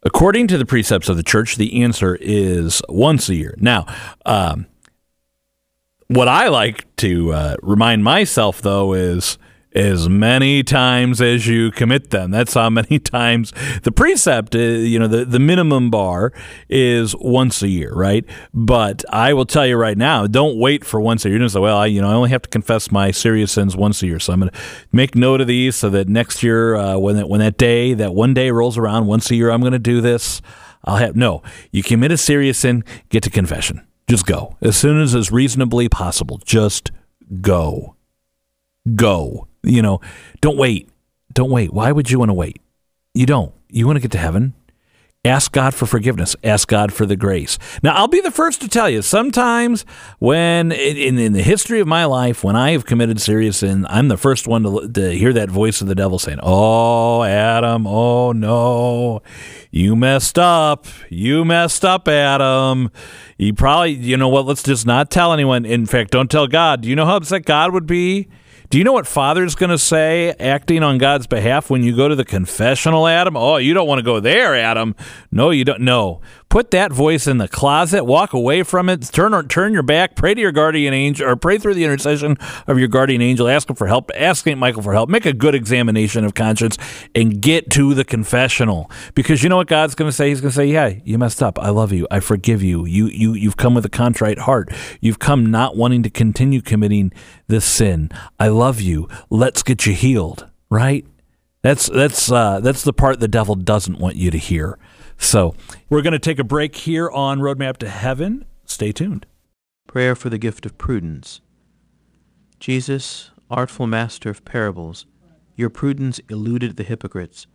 According 0.01 0.47
to 0.47 0.57
the 0.57 0.65
precepts 0.65 1.09
of 1.09 1.17
the 1.17 1.21
church, 1.21 1.57
the 1.57 1.83
answer 1.83 2.17
is 2.19 2.81
once 2.89 3.29
a 3.29 3.35
year. 3.35 3.53
Now, 3.59 3.85
um, 4.25 4.65
what 6.07 6.27
I 6.27 6.47
like 6.47 6.95
to 6.95 7.33
uh, 7.33 7.55
remind 7.61 8.03
myself, 8.03 8.63
though, 8.63 8.93
is 8.93 9.37
as 9.73 10.09
many 10.09 10.63
times 10.63 11.21
as 11.21 11.47
you 11.47 11.71
commit 11.71 12.09
them. 12.09 12.31
That's 12.31 12.53
how 12.53 12.69
many 12.69 12.99
times 12.99 13.53
the 13.83 13.91
precept, 13.91 14.55
uh, 14.55 14.59
you 14.59 14.97
know, 14.97 15.07
the, 15.07 15.25
the 15.25 15.39
minimum 15.39 15.91
bar 15.91 16.33
is 16.69 17.15
once 17.17 17.61
a 17.61 17.67
year, 17.67 17.93
right? 17.93 18.25
But 18.53 19.03
I 19.09 19.33
will 19.33 19.45
tell 19.45 19.67
you 19.67 19.77
right 19.77 19.97
now, 19.97 20.25
don't 20.27 20.57
wait 20.57 20.83
for 20.83 20.99
once 20.99 21.25
a 21.25 21.29
year. 21.29 21.39
You 21.39 21.49
say, 21.49 21.59
well, 21.59 21.77
I, 21.77 21.85
you 21.85 22.01
know, 22.01 22.09
I 22.09 22.13
only 22.13 22.29
have 22.31 22.41
to 22.43 22.49
confess 22.49 22.91
my 22.91 23.11
serious 23.11 23.51
sins 23.51 23.75
once 23.75 24.01
a 24.01 24.07
year. 24.07 24.19
So 24.19 24.33
I'm 24.33 24.39
going 24.39 24.51
to 24.51 24.59
make 24.91 25.15
note 25.15 25.41
of 25.41 25.47
these 25.47 25.75
so 25.75 25.89
that 25.91 26.07
next 26.07 26.41
year, 26.41 26.75
uh, 26.75 26.97
when, 26.97 27.15
that, 27.17 27.29
when 27.29 27.39
that 27.39 27.57
day, 27.57 27.93
that 27.93 28.15
one 28.15 28.33
day 28.33 28.49
rolls 28.51 28.77
around, 28.77 29.05
once 29.05 29.29
a 29.29 29.35
year, 29.35 29.51
I'm 29.51 29.61
going 29.61 29.73
to 29.73 29.79
do 29.79 30.01
this. 30.01 30.41
I'll 30.83 30.97
have, 30.97 31.15
no, 31.15 31.43
you 31.71 31.83
commit 31.83 32.11
a 32.11 32.17
serious 32.17 32.57
sin, 32.59 32.83
get 33.09 33.21
to 33.23 33.29
confession. 33.29 33.85
Just 34.09 34.25
go. 34.25 34.57
As 34.61 34.75
soon 34.75 34.99
as 34.99 35.13
is 35.13 35.31
reasonably 35.31 35.87
possible, 35.87 36.39
just 36.43 36.89
go. 37.41 37.95
Go 38.95 39.48
you 39.63 39.81
know, 39.81 40.01
don't 40.41 40.57
wait. 40.57 40.89
Don't 41.33 41.51
wait. 41.51 41.73
Why 41.73 41.91
would 41.91 42.09
you 42.09 42.19
want 42.19 42.29
to 42.29 42.33
wait? 42.33 42.61
You 43.13 43.25
don't. 43.25 43.53
You 43.69 43.85
want 43.85 43.97
to 43.97 44.01
get 44.01 44.11
to 44.11 44.17
heaven. 44.17 44.53
Ask 45.25 45.51
God 45.51 45.73
for 45.73 45.85
forgiveness. 45.85 46.37
Ask 46.45 46.69
God 46.69 46.93
for 46.93 47.05
the 47.05 47.17
grace. 47.17 47.59
Now, 47.83 47.93
I'll 47.93 48.07
be 48.07 48.21
the 48.21 48.31
first 48.31 48.61
to 48.61 48.69
tell 48.69 48.89
you, 48.89 49.01
sometimes 49.01 49.83
when, 50.19 50.71
in, 50.71 51.19
in 51.19 51.33
the 51.33 51.41
history 51.41 51.81
of 51.81 51.87
my 51.89 52.05
life, 52.05 52.41
when 52.41 52.55
I 52.55 52.71
have 52.71 52.85
committed 52.85 53.19
serious 53.19 53.57
sin, 53.57 53.85
I'm 53.89 54.07
the 54.07 54.15
first 54.15 54.47
one 54.47 54.63
to, 54.63 54.87
to 54.87 55.11
hear 55.11 55.33
that 55.33 55.49
voice 55.49 55.81
of 55.81 55.87
the 55.87 55.95
devil 55.95 56.19
saying, 56.19 56.39
Oh, 56.41 57.23
Adam, 57.23 57.85
oh 57.85 58.31
no, 58.31 59.21
you 59.71 59.97
messed 59.97 60.39
up. 60.39 60.85
You 61.09 61.43
messed 61.43 61.83
up, 61.83 62.07
Adam. 62.07 62.89
You 63.37 63.53
probably, 63.53 63.95
you 63.95 64.15
know 64.15 64.29
what, 64.29 64.45
let's 64.45 64.63
just 64.63 64.87
not 64.87 65.11
tell 65.11 65.33
anyone. 65.33 65.65
In 65.65 65.85
fact, 65.85 66.11
don't 66.11 66.31
tell 66.31 66.47
God. 66.47 66.79
Do 66.79 66.89
you 66.89 66.95
know 66.95 67.05
how 67.05 67.17
upset 67.17 67.43
God 67.43 67.73
would 67.73 67.85
be 67.85 68.29
do 68.69 68.77
you 68.77 68.83
know 68.83 68.93
what 68.93 69.07
Father's 69.07 69.55
going 69.55 69.71
to 69.71 69.79
say 69.79 70.29
acting 70.39 70.83
on 70.83 70.99
God's 70.99 71.25
behalf 71.25 71.71
when 71.71 71.81
you 71.81 71.95
go 71.95 72.07
to 72.07 72.15
the 72.15 72.25
confessional, 72.25 73.07
Adam? 73.07 73.35
Oh, 73.35 73.57
you 73.57 73.73
don't 73.73 73.87
want 73.87 73.97
to 73.97 74.03
go 74.03 74.19
there, 74.19 74.55
Adam. 74.55 74.95
No, 75.31 75.49
you 75.49 75.65
don't. 75.65 75.81
No. 75.81 76.21
Put 76.49 76.71
that 76.71 76.91
voice 76.91 77.27
in 77.27 77.37
the 77.37 77.47
closet, 77.47 78.05
walk 78.05 78.33
away 78.33 78.63
from 78.63 78.89
it, 78.89 79.03
turn 79.03 79.35
or 79.35 79.43
turn 79.43 79.71
your 79.71 79.83
back, 79.83 80.15
pray 80.15 80.33
to 80.33 80.41
your 80.41 80.51
guardian 80.51 80.95
angel, 80.95 81.29
or 81.29 81.35
pray 81.35 81.59
through 81.59 81.75
the 81.75 81.83
intercession 81.83 82.37
of 82.65 82.79
your 82.79 82.87
guardian 82.87 83.21
angel, 83.21 83.47
ask 83.47 83.69
him 83.69 83.75
for 83.75 83.85
help, 83.85 84.09
ask 84.15 84.45
St. 84.45 84.57
Michael 84.57 84.81
for 84.81 84.93
help, 84.93 85.09
make 85.09 85.27
a 85.27 85.33
good 85.33 85.53
examination 85.53 86.25
of 86.25 86.33
conscience, 86.33 86.75
and 87.13 87.39
get 87.39 87.69
to 87.69 87.93
the 87.93 88.03
confessional. 88.03 88.89
Because 89.13 89.43
you 89.43 89.49
know 89.49 89.57
what 89.57 89.67
God's 89.67 89.93
going 89.93 90.09
to 90.09 90.15
say? 90.15 90.29
He's 90.29 90.41
going 90.41 90.49
to 90.49 90.55
say, 90.55 90.65
Yeah, 90.65 90.95
you 91.03 91.19
messed 91.19 91.43
up. 91.43 91.59
I 91.59 91.69
love 91.69 91.91
you. 91.91 92.07
I 92.09 92.19
forgive 92.19 92.63
you. 92.63 92.83
You 92.83 93.05
you 93.07 93.33
you've 93.33 93.57
come 93.57 93.75
with 93.75 93.85
a 93.85 93.89
contrite 93.89 94.39
heart. 94.39 94.73
You've 95.01 95.19
come 95.19 95.51
not 95.51 95.77
wanting 95.77 96.01
to 96.01 96.09
continue 96.09 96.61
committing 96.61 97.13
this 97.45 97.65
sin. 97.65 98.09
I 98.39 98.47
love 98.47 98.81
you. 98.81 99.07
Let's 99.29 99.61
get 99.61 99.85
you 99.85 99.93
healed. 99.93 100.49
Right? 100.71 101.05
That's 101.61 101.87
that's 101.87 102.31
uh, 102.31 102.59
that's 102.61 102.83
the 102.83 102.93
part 102.93 103.19
the 103.19 103.27
devil 103.27 103.53
doesn't 103.53 103.99
want 103.99 104.15
you 104.15 104.31
to 104.31 104.37
hear. 104.39 104.79
So 105.19 105.53
we're 105.89 106.01
going 106.01 106.13
to 106.13 106.17
take 106.17 106.39
a 106.39 106.43
break 106.43 106.75
here 106.75 107.07
on 107.11 107.39
Roadmap 107.39 107.77
to 107.77 107.89
Heaven. 107.89 108.45
Stay 108.65 108.91
tuned. 108.91 109.27
Prayer 109.85 110.15
for 110.15 110.29
the 110.29 110.39
gift 110.39 110.65
of 110.65 110.77
prudence. 110.77 111.41
Jesus, 112.59 113.29
artful 113.51 113.85
master 113.85 114.29
of 114.29 114.43
parables, 114.43 115.05
your 115.55 115.69
prudence 115.69 116.19
eluded 116.29 116.77
the 116.77 116.83
hypocrites. 116.83 117.45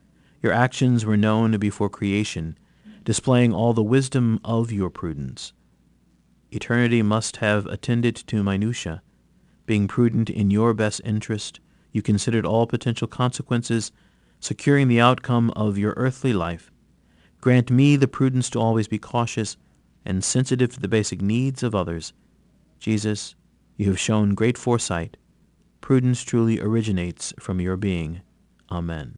Your 0.40 0.52
actions 0.52 1.04
were 1.04 1.16
known 1.16 1.58
before 1.58 1.88
creation, 1.88 2.56
displaying 3.02 3.52
all 3.52 3.72
the 3.72 3.82
wisdom 3.82 4.40
of 4.44 4.70
your 4.70 4.90
prudence. 4.90 5.52
Eternity 6.52 7.02
must 7.02 7.38
have 7.38 7.66
attended 7.66 8.14
to 8.14 8.44
minutia. 8.44 9.02
Being 9.66 9.88
prudent 9.88 10.28
in 10.30 10.50
your 10.50 10.74
best 10.74 11.00
interest, 11.04 11.60
you 11.92 12.02
considered 12.02 12.46
all 12.46 12.66
potential 12.66 13.08
consequences, 13.08 13.90
securing 14.38 14.86
the 14.86 15.00
outcome 15.00 15.50
of 15.56 15.78
your 15.78 15.94
earthly 15.96 16.34
life 16.34 16.70
Grant 17.44 17.70
me 17.70 17.94
the 17.96 18.08
prudence 18.08 18.48
to 18.48 18.58
always 18.58 18.88
be 18.88 18.96
cautious 18.96 19.58
and 20.02 20.24
sensitive 20.24 20.72
to 20.72 20.80
the 20.80 20.88
basic 20.88 21.20
needs 21.20 21.62
of 21.62 21.74
others. 21.74 22.14
Jesus, 22.78 23.34
you 23.76 23.84
have 23.88 24.00
shown 24.00 24.34
great 24.34 24.56
foresight. 24.56 25.18
Prudence 25.82 26.22
truly 26.22 26.58
originates 26.58 27.34
from 27.38 27.60
your 27.60 27.76
being. 27.76 28.22
Amen. 28.72 29.16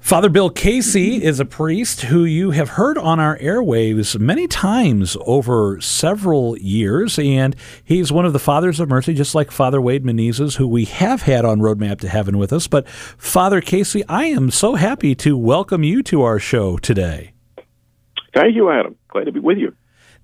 Father 0.00 0.28
Bill 0.28 0.50
Casey 0.50 1.22
is 1.22 1.38
a 1.38 1.44
priest 1.44 2.00
who 2.00 2.24
you 2.24 2.50
have 2.50 2.70
heard 2.70 2.98
on 2.98 3.20
our 3.20 3.38
airwaves 3.38 4.18
many 4.18 4.48
times 4.48 5.16
over 5.24 5.80
several 5.80 6.58
years, 6.58 7.20
and 7.20 7.54
he's 7.84 8.10
one 8.10 8.26
of 8.26 8.32
the 8.32 8.40
Fathers 8.40 8.80
of 8.80 8.88
Mercy, 8.88 9.14
just 9.14 9.36
like 9.36 9.52
Father 9.52 9.80
Wade 9.80 10.04
Menezes, 10.04 10.56
who 10.56 10.66
we 10.66 10.86
have 10.86 11.22
had 11.22 11.44
on 11.44 11.60
Roadmap 11.60 12.00
to 12.00 12.08
Heaven 12.08 12.36
with 12.36 12.52
us. 12.52 12.66
But 12.66 12.88
Father 12.88 13.60
Casey, 13.60 14.02
I 14.08 14.24
am 14.24 14.50
so 14.50 14.74
happy 14.74 15.14
to 15.14 15.38
welcome 15.38 15.84
you 15.84 16.02
to 16.02 16.22
our 16.22 16.40
show 16.40 16.76
today. 16.76 17.32
Thank 18.34 18.54
you, 18.54 18.70
Adam. 18.70 18.96
Glad 19.08 19.24
to 19.24 19.32
be 19.32 19.40
with 19.40 19.58
you. 19.58 19.74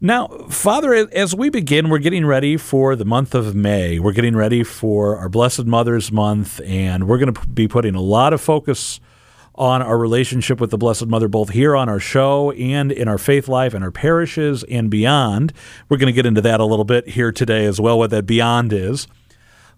Now, 0.01 0.29
Father, 0.51 0.93
as 0.95 1.35
we 1.35 1.49
begin, 1.49 1.89
we're 1.89 1.99
getting 1.99 2.27
ready 2.27 2.59
for 2.59 2.97
the 2.97 3.07
month 3.07 3.35
of 3.35 3.55
May. 3.55 3.99
We're 3.99 4.13
getting 4.13 4.37
ready 4.37 4.63
for 4.63 5.17
our 5.17 5.31
Blessed 5.31 5.65
Mother's 5.65 6.13
Month, 6.13 6.61
and 6.67 7.09
we're 7.09 7.19
going 7.19 7.33
to 7.33 7.47
be 7.49 7.67
putting 7.67 7.95
a 7.95 8.01
lot 8.01 8.35
of 8.35 8.43
focus 8.43 9.01
on 9.55 9.81
our 9.81 9.97
relationship 9.97 10.61
with 10.61 10.71
the 10.71 10.77
Blessed 10.77 11.07
Mother, 11.07 11.29
both 11.29 11.51
here 11.51 11.75
on 11.75 11.89
our 11.89 11.99
show 11.99 12.51
and 12.53 12.93
in 12.93 13.09
our 13.09 13.17
faith 13.17 13.49
life 13.49 13.73
and 13.73 13.83
our 13.83 13.91
parishes 13.91 14.65
and 14.65 14.91
beyond. 14.91 15.55
We're 15.89 15.97
going 15.97 16.09
to 16.09 16.13
get 16.13 16.27
into 16.27 16.43
that 16.43 16.61
a 16.61 16.67
little 16.67 16.85
bit 16.85 17.09
here 17.09 17.33
today 17.33 17.65
as 17.65 17.81
well, 17.81 17.99
what 17.99 18.11
that 18.11 18.27
beyond 18.27 18.75
is. 18.75 19.09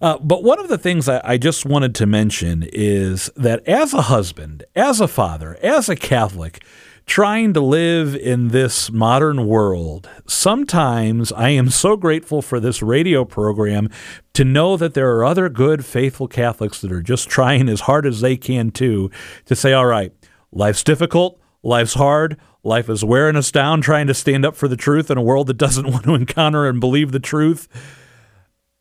Uh, 0.00 0.18
but 0.18 0.42
one 0.42 0.58
of 0.58 0.68
the 0.68 0.78
things 0.78 1.08
I, 1.08 1.20
I 1.24 1.38
just 1.38 1.64
wanted 1.64 1.94
to 1.96 2.06
mention 2.06 2.68
is 2.72 3.30
that 3.36 3.66
as 3.68 3.94
a 3.94 4.02
husband, 4.02 4.64
as 4.74 5.00
a 5.00 5.08
father, 5.08 5.56
as 5.62 5.88
a 5.88 5.96
Catholic, 5.96 6.62
trying 7.08 7.54
to 7.54 7.60
live 7.60 8.14
in 8.14 8.48
this 8.48 8.92
modern 8.92 9.46
world, 9.46 10.08
sometimes 10.26 11.32
I 11.32 11.48
am 11.48 11.70
so 11.70 11.96
grateful 11.96 12.42
for 12.42 12.60
this 12.60 12.82
radio 12.82 13.24
program 13.24 13.88
to 14.34 14.44
know 14.44 14.76
that 14.76 14.92
there 14.92 15.16
are 15.16 15.24
other 15.24 15.48
good, 15.48 15.86
faithful 15.86 16.28
Catholics 16.28 16.82
that 16.82 16.92
are 16.92 17.00
just 17.00 17.28
trying 17.28 17.68
as 17.70 17.80
hard 17.80 18.04
as 18.04 18.20
they 18.20 18.36
can 18.36 18.70
too 18.70 19.10
to 19.46 19.56
say, 19.56 19.72
all 19.72 19.86
right, 19.86 20.12
life's 20.52 20.84
difficult, 20.84 21.40
life's 21.62 21.94
hard, 21.94 22.36
life 22.62 22.90
is 22.90 23.02
wearing 23.02 23.36
us 23.36 23.50
down 23.50 23.80
trying 23.80 24.06
to 24.06 24.14
stand 24.14 24.44
up 24.44 24.54
for 24.54 24.68
the 24.68 24.76
truth 24.76 25.10
in 25.10 25.16
a 25.16 25.22
world 25.22 25.46
that 25.46 25.56
doesn't 25.56 25.86
want 25.90 26.04
to 26.04 26.14
encounter 26.14 26.68
and 26.68 26.78
believe 26.78 27.12
the 27.12 27.18
truth. 27.18 27.68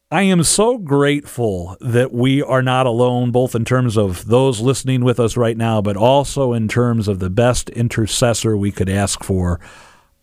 I 0.09 0.21
am 0.21 0.43
so 0.43 0.77
grateful 0.77 1.75
that 1.81 2.13
we 2.13 2.41
are 2.41 2.61
not 2.61 2.85
alone, 2.85 3.31
both 3.31 3.53
in 3.53 3.65
terms 3.65 3.97
of 3.97 4.27
those 4.27 4.61
listening 4.61 5.03
with 5.03 5.19
us 5.19 5.35
right 5.35 5.57
now, 5.57 5.81
but 5.81 5.97
also 5.97 6.53
in 6.53 6.69
terms 6.69 7.09
of 7.09 7.19
the 7.19 7.29
best 7.29 7.69
intercessor 7.71 8.55
we 8.55 8.71
could 8.71 8.87
ask 8.87 9.21
for, 9.21 9.59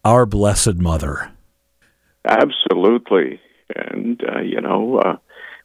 our 0.03 0.25
Blessed 0.25 0.77
Mother. 0.77 1.33
Absolutely. 2.25 3.43
And, 3.77 4.23
uh, 4.27 4.41
you 4.41 4.63
know, 4.63 5.01
uh, 5.01 5.17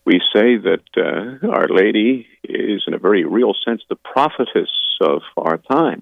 we 0.03 0.19
say 0.33 0.57
that 0.57 0.83
uh, 0.97 1.47
Our 1.47 1.69
Lady 1.69 2.27
is, 2.43 2.83
in 2.87 2.93
a 2.93 2.99
very 2.99 3.23
real 3.23 3.53
sense, 3.65 3.83
the 3.87 3.95
prophetess 3.95 4.69
of 4.99 5.21
our 5.37 5.59
time. 5.59 6.01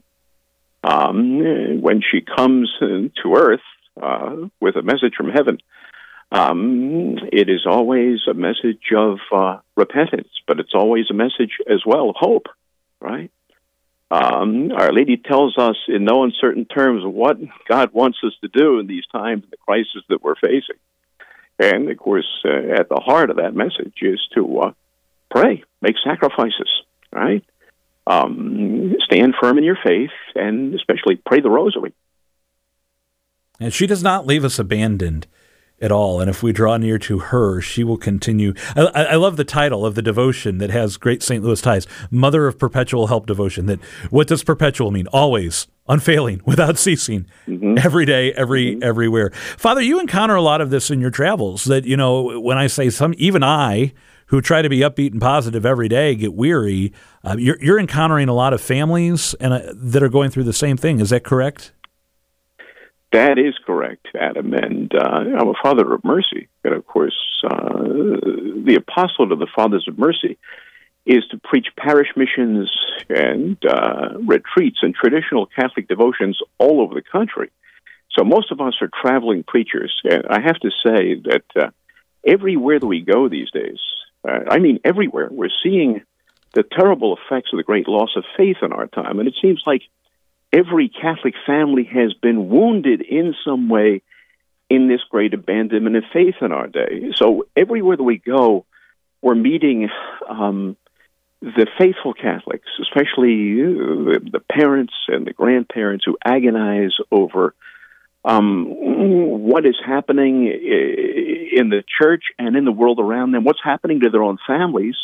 Um, 0.84 1.82
when 1.82 2.02
she 2.02 2.22
comes 2.22 2.72
to 2.80 3.36
earth 3.36 3.60
uh, 4.02 4.48
with 4.60 4.76
a 4.76 4.82
message 4.82 5.14
from 5.16 5.30
heaven, 5.30 5.60
um, 6.32 7.18
it 7.32 7.50
is 7.50 7.66
always 7.66 8.20
a 8.30 8.34
message 8.34 8.92
of 8.96 9.20
uh, 9.32 9.58
repentance, 9.76 10.30
but 10.46 10.60
it's 10.60 10.74
always 10.74 11.06
a 11.10 11.14
message 11.14 11.58
as 11.70 11.84
well 11.86 12.10
of 12.10 12.16
hope, 12.18 12.48
right? 13.00 13.32
Um, 14.10 14.72
Our 14.72 14.94
Lady 14.94 15.18
tells 15.18 15.58
us 15.58 15.76
in 15.88 16.06
no 16.06 16.24
uncertain 16.24 16.66
terms 16.66 17.04
what 17.06 17.38
God 17.68 17.94
wants 17.94 18.20
us 18.26 18.34
to 18.42 18.48
do 18.48 18.80
in 18.80 18.88
these 18.88 19.06
times, 19.12 19.44
the 19.50 19.58
crisis 19.58 20.04
that 20.10 20.22
we're 20.22 20.36
facing. 20.36 20.78
And 21.60 21.90
of 21.90 21.98
course, 21.98 22.28
uh, 22.46 22.80
at 22.80 22.90
the 22.90 23.02
heart 23.04 23.30
of 23.30 23.38
that 23.38 23.56
message 23.56 23.96
is 24.02 24.20
to 24.36 24.60
uh, 24.60 24.72
pray, 25.32 25.64
make 25.82 25.96
sacrifices, 26.04 26.70
right? 27.12 27.44
Um, 28.06 28.96
stand 29.06 29.36
firm 29.42 29.58
in 29.58 29.64
your 29.64 29.78
faith, 29.84 30.12
and 30.36 30.74
especially 30.76 31.16
pray 31.16 31.42
the 31.42 31.50
rosary. 31.50 31.94
And 33.60 33.74
she 33.74 33.88
does 33.88 34.04
not 34.04 34.26
leave 34.26 34.46
us 34.46 34.60
abandoned 34.60 35.28
at 35.80 35.92
all. 35.92 36.20
And 36.20 36.30
if 36.30 36.42
we 36.42 36.52
draw 36.52 36.78
near 36.78 36.98
to 37.00 37.20
her, 37.20 37.62
she 37.62 37.84
will 37.84 37.98
continue. 37.98 38.54
I, 38.76 39.06
I, 39.06 39.16
love 39.16 39.38
the 39.38 39.44
title 39.44 39.86
of 39.86 39.96
the 39.96 40.02
devotion 40.02 40.58
that 40.58 40.72
has 40.72 40.98
great 40.98 41.22
St. 41.22 41.44
Louis 41.44 41.62
ties 41.62 41.86
Mother 42.10 42.48
of 42.48 42.58
Perpetual 42.58 43.08
Help 43.08 43.28
Devotion. 43.28 43.68
That 43.68 43.80
What 44.10 44.28
does 44.28 44.44
perpetual 44.44 44.92
mean? 44.92 45.08
Always, 45.08 45.68
unfailing, 45.88 46.42
without 46.46 46.78
ceasing, 46.78 47.28
mm-hmm. 47.48 47.78
every 47.84 48.06
day, 48.06 48.34
every 48.34 48.74
mm-hmm. 48.74 48.84
everywhere. 48.84 49.32
Father, 49.58 49.82
you 49.82 50.00
encounter 50.00 50.36
a 50.36 50.42
lot 50.42 50.62
of 50.62 50.70
this 50.72 50.90
in 50.90 51.00
your 51.00 51.12
travels. 51.12 51.66
That, 51.66 51.86
you 51.86 51.98
know, 51.98 52.40
when 52.40 52.58
I 52.58 52.68
say 52.68 52.90
some, 52.90 53.14
even 53.18 53.44
I, 53.44 53.94
who 54.28 54.42
try 54.42 54.62
to 54.62 54.70
be 54.70 54.80
upbeat 54.80 55.12
and 55.12 55.22
positive 55.22 55.66
every 55.66 55.88
day 55.88 56.14
get 56.14 56.34
weary. 56.34 56.92
Uh, 57.24 57.36
you're, 57.38 57.62
you're, 57.62 57.80
encountering 57.80 58.28
a 58.28 58.34
lot 58.34 58.52
of 58.52 58.62
families 58.62 59.34
and 59.40 59.54
uh, 59.54 59.62
that 59.74 60.04
are 60.04 60.10
going 60.10 60.30
through 60.30 60.44
the 60.44 60.52
same 60.52 60.76
thing. 60.76 61.00
Is 61.00 61.12
that 61.12 61.24
correct? 61.24 61.72
That 63.12 63.38
is 63.38 63.56
correct, 63.66 64.08
Adam. 64.20 64.54
And 64.54 64.94
uh, 64.94 65.00
I'm 65.00 65.48
a 65.48 65.54
father 65.62 65.94
of 65.94 66.04
mercy. 66.04 66.50
And 66.64 66.74
of 66.74 66.86
course, 66.86 67.16
uh, 67.44 67.84
the 67.84 68.78
apostle 68.78 69.32
of 69.32 69.40
the 69.40 69.48
Fathers 69.56 69.86
of 69.88 69.98
Mercy 69.98 70.38
is 71.06 71.26
to 71.32 71.40
preach 71.42 71.68
parish 71.78 72.10
missions 72.18 72.70
and 73.08 73.58
uh, 73.66 74.18
retreats 74.26 74.80
and 74.82 74.94
traditional 74.94 75.46
Catholic 75.46 75.88
devotions 75.88 76.38
all 76.58 76.82
over 76.82 76.94
the 76.94 77.02
country. 77.02 77.50
So 78.12 78.26
most 78.26 78.52
of 78.52 78.60
us 78.60 78.74
are 78.82 78.90
traveling 79.02 79.44
preachers. 79.44 80.02
And 80.04 80.26
I 80.30 80.42
have 80.42 80.60
to 80.60 80.70
say 80.86 81.16
that 81.26 81.46
uh, 81.56 81.70
everywhere 82.26 82.80
that 82.80 82.88
we 82.88 83.02
go 83.02 83.30
these 83.30 83.52
days, 83.52 83.80
uh, 84.28 84.40
I 84.50 84.60
mean 84.60 84.80
everywhere, 84.84 85.30
we're 85.32 85.50
seeing 85.64 86.02
the 86.54 86.64
terrible 86.64 87.16
effects 87.16 87.52
of 87.54 87.58
the 87.58 87.64
great 87.64 87.88
loss 87.88 88.10
of 88.18 88.26
faith 88.36 88.58
in 88.62 88.74
our 88.74 88.88
time. 88.88 89.20
And 89.20 89.28
it 89.30 89.36
seems 89.42 89.62
like 89.66 89.84
every 90.52 90.90
Catholic 90.90 91.36
family 91.46 91.84
has 91.86 92.14
been 92.14 92.50
wounded 92.50 93.02
in 93.02 93.36
some 93.44 93.70
way 93.70 94.02
in 94.70 94.88
this 94.88 95.02
great 95.10 95.34
abandonment 95.34 95.96
of 95.96 96.04
faith 96.12 96.36
in 96.42 96.52
our 96.52 96.68
day. 96.68 97.12
So 97.16 97.48
everywhere 97.56 97.98
that 97.98 98.04
we 98.04 98.18
go, 98.18 98.66
we're 99.22 99.36
meeting 99.36 99.90
um, 100.28 100.76
the 101.42 101.68
faithful 101.78 102.14
Catholics, 102.14 102.68
especially 102.82 103.56
the, 103.56 104.30
the, 104.32 104.40
parents 104.40 104.94
and 105.08 105.26
the 105.26 105.34
grandparents 105.34 106.04
who 106.06 106.18
agonize 106.24 106.96
over 107.12 107.54
um, 108.26 108.66
what 108.68 109.66
is 109.66 109.78
happening 109.86 110.48
in 110.48 111.70
the 111.70 111.84
church 112.00 112.26
and 112.38 112.56
in 112.56 112.66
the 112.66 112.72
world 112.72 113.00
around 113.00 113.32
them, 113.32 113.44
what's 113.44 113.64
happening 113.64 114.02
to 114.02 114.10
their 114.10 114.24
own 114.24 114.38
families 114.46 114.98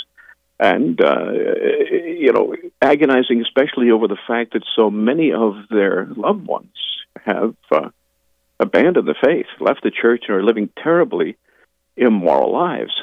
and 0.63 1.01
uh, 1.01 1.29
you 1.91 2.31
know, 2.31 2.55
agonizing 2.81 3.41
especially 3.41 3.91
over 3.91 4.07
the 4.07 4.17
fact 4.27 4.53
that 4.53 4.63
so 4.77 4.89
many 4.89 5.33
of 5.33 5.55
their 5.69 6.07
loved 6.15 6.47
ones 6.47 6.73
have 7.25 7.55
uh, 7.69 7.89
abandoned 8.61 9.05
the 9.05 9.15
faith, 9.21 9.47
left 9.59 9.83
the 9.83 9.91
church, 9.91 10.23
and 10.27 10.37
are 10.37 10.43
living 10.43 10.69
terribly 10.81 11.35
immoral 11.97 12.53
lives. 12.53 12.93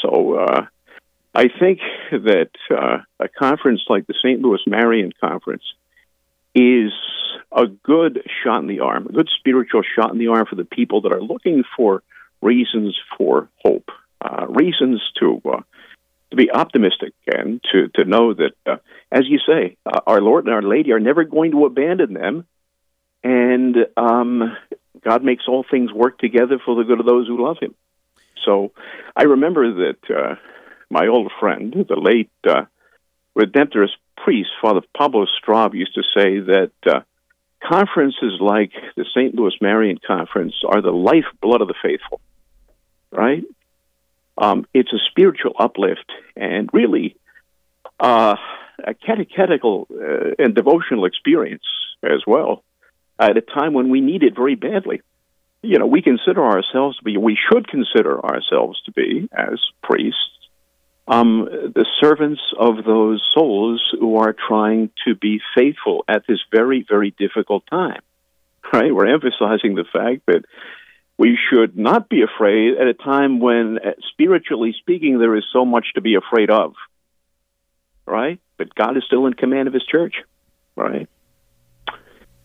So 0.00 0.34
uh, 0.34 0.66
I 1.34 1.48
think 1.58 1.80
that 2.12 2.50
uh, 2.70 2.98
a 3.18 3.28
conference 3.28 3.82
like 3.88 4.06
the 4.06 4.14
St. 4.22 4.40
Louis 4.40 4.60
Marian 4.68 5.12
Conference 5.20 5.64
is 6.54 6.92
a 7.50 7.66
good 7.66 8.22
shot 8.44 8.60
in 8.60 8.68
the 8.68 8.80
arm, 8.80 9.08
a 9.08 9.12
good 9.12 9.28
spiritual 9.40 9.82
shot 9.82 10.12
in 10.12 10.18
the 10.18 10.28
arm 10.28 10.46
for 10.48 10.54
the 10.54 10.64
people 10.64 11.00
that 11.00 11.12
are 11.12 11.20
looking 11.20 11.64
for 11.76 12.04
reasons 12.40 12.96
for 13.16 13.48
hope, 13.64 13.90
uh, 14.20 14.46
reasons 14.48 15.02
to 15.18 15.42
uh, 15.44 15.60
to 16.30 16.36
be 16.36 16.50
optimistic 16.50 17.14
and 17.26 17.62
to, 17.72 17.88
to 17.94 18.04
know 18.04 18.34
that, 18.34 18.52
uh, 18.66 18.76
as 19.10 19.22
you 19.26 19.38
say, 19.46 19.76
uh, 19.86 20.00
our 20.06 20.20
Lord 20.20 20.44
and 20.44 20.54
our 20.54 20.62
Lady 20.62 20.92
are 20.92 21.00
never 21.00 21.24
going 21.24 21.52
to 21.52 21.64
abandon 21.64 22.14
them. 22.14 22.46
And 23.24 23.76
um, 23.96 24.56
God 25.02 25.24
makes 25.24 25.44
all 25.48 25.64
things 25.68 25.92
work 25.92 26.18
together 26.18 26.58
for 26.64 26.76
the 26.76 26.84
good 26.84 27.00
of 27.00 27.06
those 27.06 27.26
who 27.26 27.44
love 27.44 27.56
Him. 27.60 27.74
So 28.44 28.72
I 29.16 29.24
remember 29.24 29.74
that 29.74 30.14
uh, 30.14 30.34
my 30.90 31.06
old 31.08 31.32
friend, 31.40 31.74
the 31.88 31.96
late 31.96 32.30
uh, 32.46 32.64
Redemptorist 33.36 33.96
priest, 34.16 34.50
Father 34.60 34.80
Pablo 34.96 35.26
Straub, 35.26 35.74
used 35.74 35.94
to 35.94 36.02
say 36.02 36.40
that 36.40 36.72
uh, 36.86 37.00
conferences 37.62 38.38
like 38.40 38.72
the 38.96 39.04
St. 39.14 39.34
Louis 39.34 39.54
Marian 39.60 39.98
Conference 40.04 40.54
are 40.66 40.82
the 40.82 40.90
lifeblood 40.90 41.60
of 41.60 41.68
the 41.68 41.74
faithful, 41.82 42.20
right? 43.10 43.44
Um, 44.40 44.66
it's 44.72 44.92
a 44.92 44.98
spiritual 45.10 45.52
uplift 45.58 46.10
and 46.36 46.70
really 46.72 47.16
uh, 47.98 48.36
a 48.84 48.94
catechetical 48.94 49.88
uh, 49.90 50.34
and 50.38 50.54
devotional 50.54 51.04
experience 51.04 51.64
as 52.02 52.22
well 52.26 52.62
at 53.18 53.36
a 53.36 53.40
time 53.40 53.74
when 53.74 53.90
we 53.90 54.00
need 54.00 54.22
it 54.22 54.36
very 54.36 54.54
badly. 54.54 55.02
You 55.62 55.78
know, 55.78 55.86
we 55.86 56.02
consider 56.02 56.44
ourselves 56.44 56.98
to 56.98 57.04
be, 57.04 57.16
we 57.16 57.36
should 57.50 57.66
consider 57.66 58.24
ourselves 58.24 58.80
to 58.86 58.92
be, 58.92 59.28
as 59.36 59.58
priests, 59.82 60.38
um, 61.08 61.48
the 61.74 61.86
servants 62.00 62.40
of 62.56 62.84
those 62.84 63.22
souls 63.34 63.82
who 63.98 64.18
are 64.18 64.34
trying 64.34 64.90
to 65.06 65.14
be 65.16 65.40
faithful 65.56 66.04
at 66.06 66.22
this 66.28 66.38
very, 66.52 66.86
very 66.88 67.14
difficult 67.18 67.64
time. 67.68 68.00
Right? 68.70 68.94
We're 68.94 69.06
emphasizing 69.06 69.76
the 69.76 69.86
fact 69.90 70.26
that 70.26 70.44
we 71.18 71.36
should 71.50 71.76
not 71.76 72.08
be 72.08 72.22
afraid 72.22 72.78
at 72.78 72.86
a 72.86 72.94
time 72.94 73.40
when, 73.40 73.78
uh, 73.78 73.90
spiritually 74.12 74.74
speaking, 74.78 75.18
there 75.18 75.36
is 75.36 75.44
so 75.52 75.64
much 75.64 75.86
to 75.96 76.00
be 76.00 76.14
afraid 76.14 76.48
of. 76.48 76.74
Right? 78.06 78.40
But 78.56 78.74
God 78.74 78.96
is 78.96 79.02
still 79.04 79.26
in 79.26 79.34
command 79.34 79.66
of 79.66 79.74
His 79.74 79.84
church. 79.84 80.14
Right? 80.76 81.08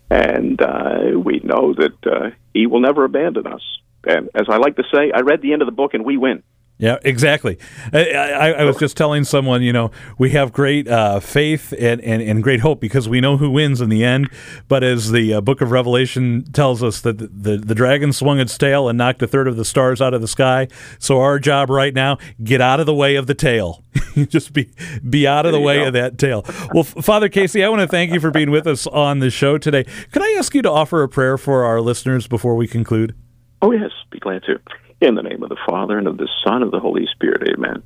And 0.10 0.62
uh, 0.62 1.20
we 1.24 1.40
know 1.44 1.74
that 1.74 1.98
uh, 2.06 2.30
He 2.54 2.66
will 2.66 2.82
never 2.82 3.06
abandon 3.06 3.46
us. 3.48 3.62
And 4.06 4.30
as 4.34 4.48
I 4.50 4.58
like 4.58 4.76
to 4.78 4.84
say, 4.94 5.12
I 5.14 5.22
read 5.22 5.42
the 5.42 5.54
end 5.54 5.62
of 5.62 5.68
the 5.68 5.72
book 5.72 5.94
and 5.94 6.04
we 6.04 6.18
win. 6.18 6.44
Yeah, 6.84 6.98
exactly. 7.06 7.58
I, 7.94 8.10
I, 8.12 8.50
I, 8.50 8.64
was 8.66 8.76
just 8.76 8.98
telling 8.98 9.24
someone, 9.24 9.62
you 9.62 9.72
know, 9.72 9.92
we 10.18 10.32
have 10.32 10.52
great 10.52 10.86
uh, 10.86 11.22
faith 11.22 11.74
and, 11.80 12.02
and, 12.02 12.22
and, 12.22 12.44
great 12.44 12.60
hope 12.60 12.82
because 12.82 13.08
we 13.08 13.22
know 13.22 13.38
who 13.38 13.50
wins 13.50 13.80
in 13.80 13.88
the 13.88 14.04
end. 14.04 14.30
But 14.68 14.84
as 14.84 15.12
the 15.12 15.36
uh, 15.36 15.40
book 15.40 15.62
of 15.62 15.72
Revelation 15.72 16.44
tells 16.52 16.84
us 16.84 17.00
that 17.00 17.20
the, 17.20 17.28
the, 17.28 17.58
the, 17.58 17.74
dragon 17.74 18.12
swung 18.12 18.38
its 18.38 18.58
tail 18.58 18.90
and 18.90 18.98
knocked 18.98 19.22
a 19.22 19.28
third 19.28 19.48
of 19.48 19.56
the 19.56 19.64
stars 19.64 20.02
out 20.02 20.14
of 20.14 20.20
the 20.20 20.28
sky. 20.28 20.68
So 21.00 21.22
our 21.22 21.40
job 21.40 21.70
right 21.70 21.94
now, 21.94 22.18
get 22.44 22.60
out 22.60 22.82
of 22.82 22.86
the 22.86 22.94
way 22.94 23.16
of 23.16 23.28
the 23.28 23.34
tail. 23.34 23.82
just 24.28 24.52
be, 24.52 24.70
be 25.10 25.26
out 25.26 25.46
of 25.46 25.54
the 25.54 25.62
way 25.62 25.78
go. 25.78 25.88
of 25.88 25.94
that 25.94 26.18
tail. 26.18 26.44
Well, 26.74 26.84
Father 26.84 27.30
Casey, 27.30 27.64
I 27.64 27.70
want 27.70 27.82
to 27.84 27.88
thank 27.88 28.12
you 28.12 28.20
for 28.20 28.30
being 28.30 28.52
with 28.52 28.68
us 28.68 28.88
on 28.88 29.20
the 29.20 29.30
show 29.30 29.58
today. 29.58 29.86
Could 30.12 30.22
I 30.22 30.32
ask 30.34 30.54
you 30.54 30.62
to 30.64 30.72
offer 30.72 31.02
a 31.02 31.08
prayer 31.08 31.38
for 31.38 31.64
our 31.64 31.80
listeners 31.80 32.28
before 32.28 32.58
we 32.58 32.68
conclude? 32.68 33.16
Oh, 33.62 33.72
yes, 33.72 33.92
be 34.12 34.20
glad 34.20 34.44
to. 34.44 34.60
In 35.04 35.16
the 35.16 35.22
name 35.22 35.44
of 35.44 35.50
the 35.50 35.58
Father, 35.68 35.98
and 35.98 36.08
of 36.08 36.16
the 36.16 36.30
Son, 36.46 36.62
and 36.62 36.64
of 36.64 36.72
the 36.72 36.80
Holy 36.80 37.06
Spirit, 37.12 37.44
amen. 37.50 37.84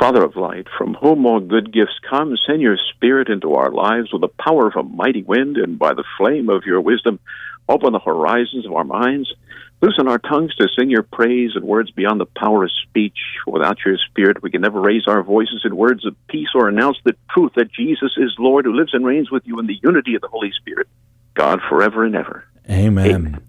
Father 0.00 0.24
of 0.24 0.36
light, 0.36 0.66
from 0.78 0.94
whom 0.94 1.26
all 1.26 1.38
good 1.38 1.70
gifts 1.70 2.00
come, 2.08 2.34
send 2.46 2.62
your 2.62 2.78
Spirit 2.94 3.28
into 3.28 3.52
our 3.52 3.70
lives 3.70 4.10
with 4.10 4.22
the 4.22 4.28
power 4.28 4.68
of 4.68 4.76
a 4.76 4.82
mighty 4.82 5.22
wind, 5.22 5.58
and 5.58 5.78
by 5.78 5.92
the 5.92 6.04
flame 6.16 6.48
of 6.48 6.64
your 6.64 6.80
wisdom, 6.80 7.20
open 7.68 7.92
the 7.92 7.98
horizons 7.98 8.64
of 8.64 8.72
our 8.72 8.84
minds. 8.84 9.30
Loosen 9.82 10.08
our 10.08 10.16
tongues 10.16 10.54
to 10.54 10.68
sing 10.78 10.88
your 10.88 11.02
praise 11.02 11.50
and 11.54 11.66
words 11.66 11.90
beyond 11.90 12.22
the 12.22 12.26
power 12.40 12.64
of 12.64 12.70
speech. 12.88 13.18
Without 13.46 13.76
your 13.84 13.98
Spirit, 14.08 14.42
we 14.42 14.50
can 14.50 14.62
never 14.62 14.80
raise 14.80 15.06
our 15.06 15.22
voices 15.22 15.60
in 15.66 15.76
words 15.76 16.06
of 16.06 16.16
peace 16.28 16.48
or 16.54 16.70
announce 16.70 16.96
the 17.04 17.16
truth 17.34 17.52
that 17.56 17.70
Jesus 17.70 18.12
is 18.16 18.34
Lord, 18.38 18.64
who 18.64 18.72
lives 18.72 18.94
and 18.94 19.04
reigns 19.04 19.30
with 19.30 19.42
you 19.46 19.58
in 19.58 19.66
the 19.66 19.78
unity 19.82 20.14
of 20.14 20.22
the 20.22 20.28
Holy 20.28 20.52
Spirit, 20.58 20.88
God 21.34 21.60
forever 21.68 22.06
and 22.06 22.16
ever. 22.16 22.46
Amen. 22.70 23.10
Amen. 23.10 23.46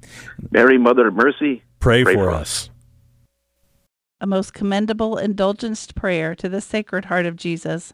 Mary, 0.51 0.77
Mother 0.77 1.07
of 1.07 1.13
Mercy, 1.13 1.63
Pray, 1.79 2.03
Pray 2.03 2.15
for, 2.15 2.25
for 2.25 2.31
us. 2.31 2.69
A 4.19 4.27
most 4.27 4.53
commendable 4.53 5.17
indulgenced 5.17 5.95
prayer 5.95 6.35
to 6.35 6.49
the 6.49 6.59
Sacred 6.59 7.05
Heart 7.05 7.25
of 7.25 7.37
Jesus. 7.37 7.93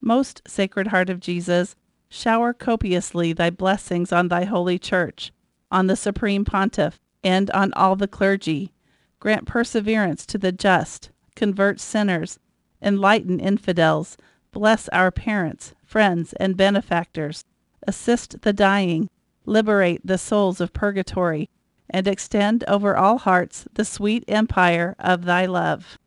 Most 0.00 0.42
Sacred 0.46 0.88
Heart 0.88 1.10
of 1.10 1.18
Jesus, 1.18 1.74
shower 2.08 2.52
copiously 2.52 3.32
thy 3.32 3.50
blessings 3.50 4.12
on 4.12 4.28
thy 4.28 4.44
holy 4.44 4.78
church, 4.78 5.32
on 5.72 5.88
the 5.88 5.96
Supreme 5.96 6.44
Pontiff, 6.44 7.00
and 7.24 7.50
on 7.50 7.72
all 7.72 7.96
the 7.96 8.06
clergy. 8.06 8.72
Grant 9.18 9.46
perseverance 9.46 10.24
to 10.26 10.38
the 10.38 10.52
just, 10.52 11.10
convert 11.34 11.80
sinners, 11.80 12.38
enlighten 12.80 13.40
infidels, 13.40 14.16
bless 14.52 14.88
our 14.90 15.10
parents, 15.10 15.74
friends, 15.84 16.32
and 16.34 16.56
benefactors, 16.56 17.44
assist 17.88 18.42
the 18.42 18.52
dying, 18.52 19.08
liberate 19.46 20.00
the 20.06 20.18
souls 20.18 20.60
of 20.60 20.72
purgatory, 20.72 21.48
and 21.90 22.06
extend 22.06 22.64
over 22.68 22.96
all 22.96 23.18
hearts 23.18 23.66
the 23.74 23.84
sweet 23.84 24.24
empire 24.28 24.94
of 24.98 25.24
thy 25.24 25.46
love. 25.46 25.98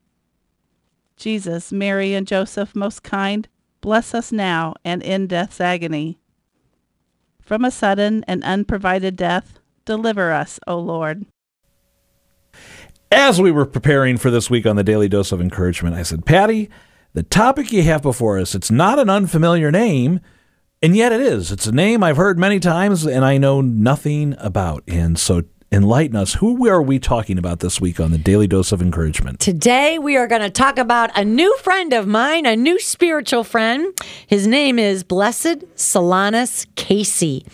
Jesus, 1.15 1.72
Mary, 1.72 2.13
and 2.13 2.27
Joseph, 2.27 2.75
most 2.75 3.03
kind, 3.03 3.48
bless 3.81 4.13
us 4.13 4.31
now 4.31 4.75
and 4.84 5.01
in 5.01 5.27
death's 5.27 5.60
agony. 5.60 6.19
From 7.41 7.63
a 7.63 7.72
sudden 7.72 8.24
and 8.27 8.43
unprovided 8.43 9.15
death, 9.15 9.60
deliver 9.86 10.31
us, 10.31 10.60
O 10.67 10.77
Lord. 10.77 11.25
As 13.12 13.41
we 13.41 13.51
were 13.51 13.65
preparing 13.65 14.17
for 14.17 14.29
this 14.29 14.50
week 14.50 14.65
on 14.65 14.75
the 14.75 14.84
Daily 14.84 15.07
Dose 15.07 15.31
of 15.31 15.39
Encouragement, 15.39 15.96
I 15.96 16.03
said, 16.03 16.25
Patty, 16.25 16.69
the 17.13 17.24
topic 17.24 17.72
you 17.72 17.84
have 17.84 18.01
before 18.01 18.38
us, 18.38 18.53
it's 18.53 18.69
not 18.69 19.00
an 19.00 19.10
unfamiliar 19.10 19.72
name, 19.72 20.19
and 20.84 20.96
yet 20.96 21.13
it 21.13 21.22
is. 21.22 21.51
It's 21.51 21.65
a 21.65 21.72
name 21.72 22.03
I've 22.03 22.17
heard 22.17 22.38
many 22.38 22.60
times 22.60 23.05
and 23.05 23.24
I 23.24 23.38
know 23.38 23.62
nothing 23.62 24.36
about. 24.39 24.84
And 24.88 25.17
so 25.17 25.43
enlighten 25.72 26.16
us. 26.16 26.36
Who 26.36 26.68
are 26.68 26.82
we 26.82 26.98
talking 26.98 27.38
about 27.38 27.60
this 27.60 27.82
week 27.82 28.00
on 28.00 28.12
the 28.12 28.18
Daily 28.18 28.48
Dose 28.48 28.72
of 28.72 28.82
Encouragement? 28.82 29.40
Today, 29.40 30.00
we 30.00 30.16
are 30.16 30.28
going 30.28 30.42
to 30.42 30.50
talk 30.50 30.78
about 30.78 31.10
a 31.16 31.26
new 31.26 31.56
friend 31.58 31.92
of 31.94 32.08
mine, 32.08 32.46
a 32.46 32.56
new 32.56 32.80
spiritual 32.80 33.44
friend. 33.44 33.94
His 34.28 34.48
name 34.48 34.80
is 34.80 35.04
Blessed 35.04 35.60
Solanus 35.76 36.66
Casey. 36.76 37.46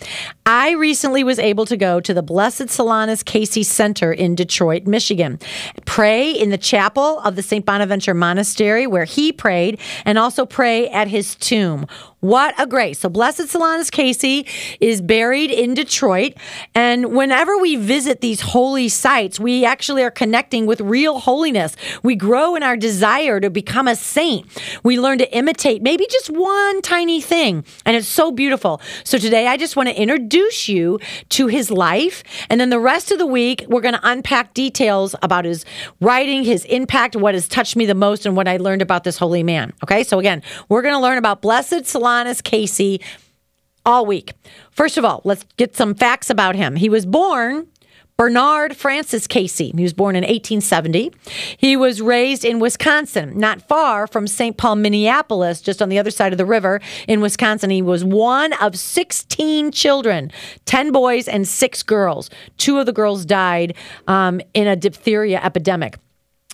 I 0.46 0.72
recently 0.72 1.24
was 1.24 1.38
able 1.38 1.66
to 1.66 1.76
go 1.76 2.00
to 2.00 2.14
the 2.14 2.22
Blessed 2.22 2.66
Solanus 2.66 3.24
Casey 3.24 3.62
Center 3.62 4.12
in 4.12 4.34
Detroit, 4.34 4.86
Michigan, 4.86 5.40
pray 5.84 6.30
in 6.30 6.50
the 6.50 6.58
chapel 6.58 7.18
of 7.20 7.34
the 7.34 7.42
St. 7.42 7.64
Bonaventure 7.64 8.14
Monastery 8.14 8.86
where 8.86 9.04
he 9.04 9.32
prayed, 9.32 9.80
and 10.04 10.18
also 10.18 10.46
pray 10.46 10.88
at 10.90 11.08
his 11.08 11.34
tomb. 11.34 11.86
What 12.24 12.54
a 12.58 12.66
grace. 12.66 13.00
So, 13.00 13.10
Blessed 13.10 13.52
Solanus 13.52 13.90
Casey 13.90 14.46
is 14.80 15.02
buried 15.02 15.50
in 15.50 15.74
Detroit. 15.74 16.32
And 16.74 17.14
whenever 17.14 17.58
we 17.58 17.76
visit 17.76 18.22
these 18.22 18.40
holy 18.40 18.88
sites, 18.88 19.38
we 19.38 19.66
actually 19.66 20.02
are 20.02 20.10
connecting 20.10 20.64
with 20.64 20.80
real 20.80 21.18
holiness. 21.18 21.76
We 22.02 22.16
grow 22.16 22.54
in 22.54 22.62
our 22.62 22.78
desire 22.78 23.40
to 23.40 23.50
become 23.50 23.86
a 23.86 23.94
saint. 23.94 24.46
We 24.82 24.98
learn 24.98 25.18
to 25.18 25.30
imitate 25.36 25.82
maybe 25.82 26.06
just 26.10 26.30
one 26.30 26.80
tiny 26.80 27.20
thing. 27.20 27.62
And 27.84 27.94
it's 27.94 28.08
so 28.08 28.32
beautiful. 28.32 28.80
So, 29.04 29.18
today 29.18 29.46
I 29.46 29.58
just 29.58 29.76
want 29.76 29.90
to 29.90 29.94
introduce 29.94 30.66
you 30.66 31.00
to 31.28 31.48
his 31.48 31.70
life. 31.70 32.22
And 32.48 32.58
then 32.58 32.70
the 32.70 32.80
rest 32.80 33.12
of 33.12 33.18
the 33.18 33.26
week, 33.26 33.66
we're 33.68 33.82
going 33.82 33.92
to 33.92 34.00
unpack 34.02 34.54
details 34.54 35.14
about 35.20 35.44
his 35.44 35.66
writing, 36.00 36.42
his 36.42 36.64
impact, 36.64 37.16
what 37.16 37.34
has 37.34 37.46
touched 37.46 37.76
me 37.76 37.84
the 37.84 37.94
most, 37.94 38.24
and 38.24 38.34
what 38.34 38.48
I 38.48 38.56
learned 38.56 38.80
about 38.80 39.04
this 39.04 39.18
holy 39.18 39.42
man. 39.42 39.74
Okay. 39.82 40.02
So, 40.04 40.18
again, 40.18 40.42
we're 40.70 40.80
going 40.80 40.94
to 40.94 41.00
learn 41.00 41.18
about 41.18 41.42
Blessed 41.42 41.84
Solanus. 41.84 42.13
Solanus 42.14 42.42
Casey 42.42 43.00
all 43.84 44.06
week. 44.06 44.32
First 44.70 44.96
of 44.96 45.04
all, 45.04 45.20
let's 45.24 45.44
get 45.56 45.76
some 45.76 45.94
facts 45.94 46.30
about 46.30 46.54
him. 46.54 46.76
He 46.76 46.88
was 46.88 47.04
born 47.04 47.66
Bernard 48.16 48.76
Francis 48.76 49.26
Casey. 49.26 49.72
He 49.76 49.82
was 49.82 49.92
born 49.92 50.14
in 50.14 50.22
1870. 50.22 51.12
He 51.56 51.76
was 51.76 52.00
raised 52.00 52.44
in 52.44 52.60
Wisconsin, 52.60 53.36
not 53.36 53.66
far 53.66 54.06
from 54.06 54.28
St. 54.28 54.56
Paul, 54.56 54.76
Minneapolis, 54.76 55.60
just 55.60 55.82
on 55.82 55.88
the 55.88 55.98
other 55.98 56.12
side 56.12 56.32
of 56.32 56.38
the 56.38 56.46
river 56.46 56.80
in 57.08 57.20
Wisconsin. 57.20 57.70
He 57.70 57.82
was 57.82 58.04
one 58.04 58.52
of 58.54 58.78
16 58.78 59.72
children 59.72 60.30
10 60.66 60.92
boys 60.92 61.26
and 61.26 61.48
six 61.48 61.82
girls. 61.82 62.30
Two 62.56 62.78
of 62.78 62.86
the 62.86 62.92
girls 62.92 63.24
died 63.24 63.74
um, 64.06 64.40
in 64.54 64.68
a 64.68 64.76
diphtheria 64.76 65.40
epidemic. 65.42 65.98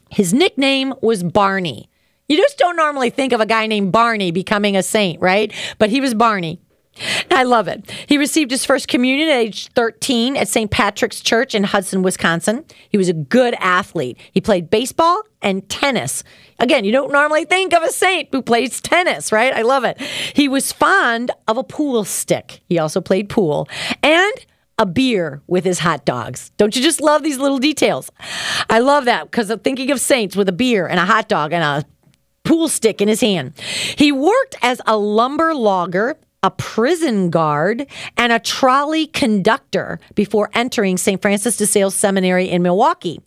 His 0.08 0.32
nickname 0.32 0.94
was 1.02 1.22
Barney. 1.22 1.89
You 2.30 2.36
just 2.36 2.58
don't 2.58 2.76
normally 2.76 3.10
think 3.10 3.32
of 3.32 3.40
a 3.40 3.46
guy 3.46 3.66
named 3.66 3.90
Barney 3.90 4.30
becoming 4.30 4.76
a 4.76 4.84
saint, 4.84 5.20
right? 5.20 5.52
But 5.78 5.90
he 5.90 6.00
was 6.00 6.14
Barney. 6.14 6.60
I 7.28 7.42
love 7.42 7.66
it. 7.66 7.90
He 8.06 8.18
received 8.18 8.52
his 8.52 8.64
first 8.64 8.86
communion 8.86 9.28
at 9.28 9.38
age 9.38 9.66
13 9.72 10.36
at 10.36 10.46
St. 10.46 10.70
Patrick's 10.70 11.22
Church 11.22 11.56
in 11.56 11.64
Hudson, 11.64 12.02
Wisconsin. 12.02 12.64
He 12.88 12.96
was 12.96 13.08
a 13.08 13.14
good 13.14 13.56
athlete. 13.58 14.16
He 14.30 14.40
played 14.40 14.70
baseball 14.70 15.22
and 15.42 15.68
tennis. 15.68 16.22
Again, 16.60 16.84
you 16.84 16.92
don't 16.92 17.10
normally 17.10 17.46
think 17.46 17.74
of 17.74 17.82
a 17.82 17.90
saint 17.90 18.28
who 18.30 18.42
plays 18.42 18.80
tennis, 18.80 19.32
right? 19.32 19.52
I 19.52 19.62
love 19.62 19.82
it. 19.82 20.00
He 20.00 20.46
was 20.46 20.70
fond 20.70 21.32
of 21.48 21.56
a 21.56 21.64
pool 21.64 22.04
stick. 22.04 22.60
He 22.68 22.78
also 22.78 23.00
played 23.00 23.28
pool 23.28 23.68
and 24.04 24.46
a 24.78 24.86
beer 24.86 25.42
with 25.48 25.64
his 25.64 25.80
hot 25.80 26.04
dogs. 26.04 26.52
Don't 26.58 26.76
you 26.76 26.82
just 26.82 27.00
love 27.00 27.24
these 27.24 27.38
little 27.38 27.58
details? 27.58 28.08
I 28.68 28.78
love 28.78 29.06
that 29.06 29.32
because 29.32 29.50
I'm 29.50 29.58
thinking 29.58 29.90
of 29.90 30.00
saints 30.00 30.36
with 30.36 30.48
a 30.48 30.52
beer 30.52 30.86
and 30.86 31.00
a 31.00 31.04
hot 31.04 31.28
dog 31.28 31.52
and 31.52 31.64
a 31.64 31.84
pool 32.44 32.68
stick 32.68 33.00
in 33.00 33.08
his 33.08 33.20
hand. 33.20 33.52
He 33.96 34.12
worked 34.12 34.56
as 34.62 34.80
a 34.86 34.96
lumber 34.96 35.54
logger, 35.54 36.16
a 36.42 36.50
prison 36.50 37.30
guard, 37.30 37.86
and 38.16 38.32
a 38.32 38.38
trolley 38.38 39.06
conductor 39.06 40.00
before 40.14 40.50
entering 40.54 40.96
St. 40.96 41.20
Francis 41.20 41.56
de 41.56 41.66
Sales 41.66 41.94
Seminary 41.94 42.48
in 42.48 42.62
Milwaukee. 42.62 43.20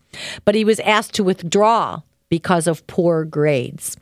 But 0.45 0.55
he 0.55 0.65
was 0.65 0.79
asked 0.79 1.13
to 1.15 1.23
withdraw 1.23 2.01
because 2.29 2.67
of 2.67 2.85
poor 2.87 3.25
grades. 3.25 3.97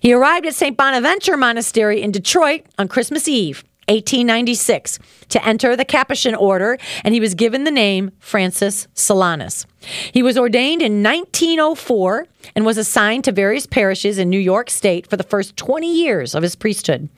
He 0.00 0.12
arrived 0.12 0.46
at 0.46 0.54
St. 0.54 0.76
Bonaventure 0.76 1.36
Monastery 1.36 2.02
in 2.02 2.10
Detroit 2.10 2.66
on 2.78 2.88
Christmas 2.88 3.28
Eve. 3.28 3.64
1896 3.88 5.00
to 5.30 5.44
enter 5.44 5.74
the 5.74 5.84
Capuchin 5.84 6.36
order, 6.36 6.78
and 7.02 7.12
he 7.12 7.18
was 7.18 7.34
given 7.34 7.64
the 7.64 7.72
name 7.72 8.12
Francis 8.20 8.86
Solanus. 8.94 9.66
He 9.80 10.22
was 10.22 10.36
ordained 10.36 10.82
in 10.82 11.02
1904 11.02 12.26
and 12.54 12.66
was 12.66 12.78
assigned 12.78 13.24
to 13.24 13.32
various 13.32 13.66
parishes 13.66 14.18
in 14.18 14.28
New 14.28 14.38
York 14.38 14.70
State 14.70 15.06
for 15.06 15.16
the 15.16 15.22
first 15.22 15.56
20 15.56 15.92
years 15.92 16.34
of 16.34 16.42
his 16.42 16.54
priesthood. 16.54 17.08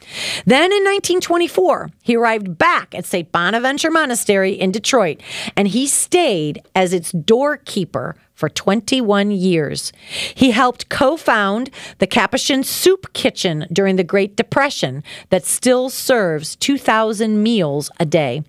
Then 0.44 0.72
in 0.72 0.84
1924, 0.84 1.90
he 2.02 2.16
arrived 2.16 2.58
back 2.58 2.94
at 2.94 3.04
St. 3.04 3.30
Bonaventure 3.32 3.90
Monastery 3.90 4.52
in 4.52 4.70
Detroit, 4.70 5.20
and 5.56 5.68
he 5.68 5.86
stayed 5.86 6.62
as 6.74 6.92
its 6.92 7.12
doorkeeper 7.12 8.16
for 8.34 8.48
21 8.48 9.30
years. 9.30 9.92
He 10.34 10.50
helped 10.50 10.88
co 10.88 11.16
found 11.16 11.70
the 11.98 12.06
Capuchin 12.06 12.64
Soup 12.64 13.12
Kitchen 13.12 13.66
during 13.72 13.96
the 13.96 14.04
Great 14.04 14.36
Depression 14.36 15.02
that 15.30 15.44
still 15.44 15.90
serves 15.90 16.56
2,000 16.56 17.42
meals 17.42 17.90
a 18.00 18.04
day. 18.04 18.42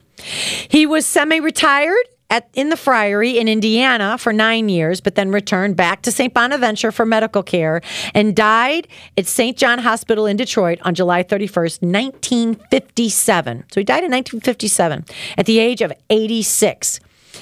He 0.67 0.86
was 0.86 1.06
semi 1.06 1.39
retired 1.39 2.08
at, 2.34 2.50
in 2.56 2.69
the 2.69 2.76
friary 2.76 3.38
in 3.38 3.48
Indiana 3.48 4.17
for 4.17 4.34
nine 4.34 4.67
years, 4.67 5.00
but 5.00 5.13
then 5.13 5.30
returned 5.30 5.76
back 5.76 6.02
to 6.02 6.12
St. 6.12 6.34
Bonaventure 6.34 6.91
for 6.91 7.06
medical 7.06 7.43
care 7.43 7.80
and 8.15 8.36
died 8.36 8.88
at 9.15 9.28
St. 9.28 9.56
John 9.56 9.78
Hospital 9.78 10.26
in 10.26 10.36
Detroit 10.36 10.80
on 10.82 10.96
July 10.96 11.22
31st, 11.24 11.84
1957. 11.84 13.65
So 13.72 13.80
he 13.80 13.84
died 13.86 14.04
in 14.04 14.12
1957 14.12 15.06
at 15.38 15.46
the 15.46 15.60
age 15.60 15.84
of 15.84 15.93
86. 16.10 17.00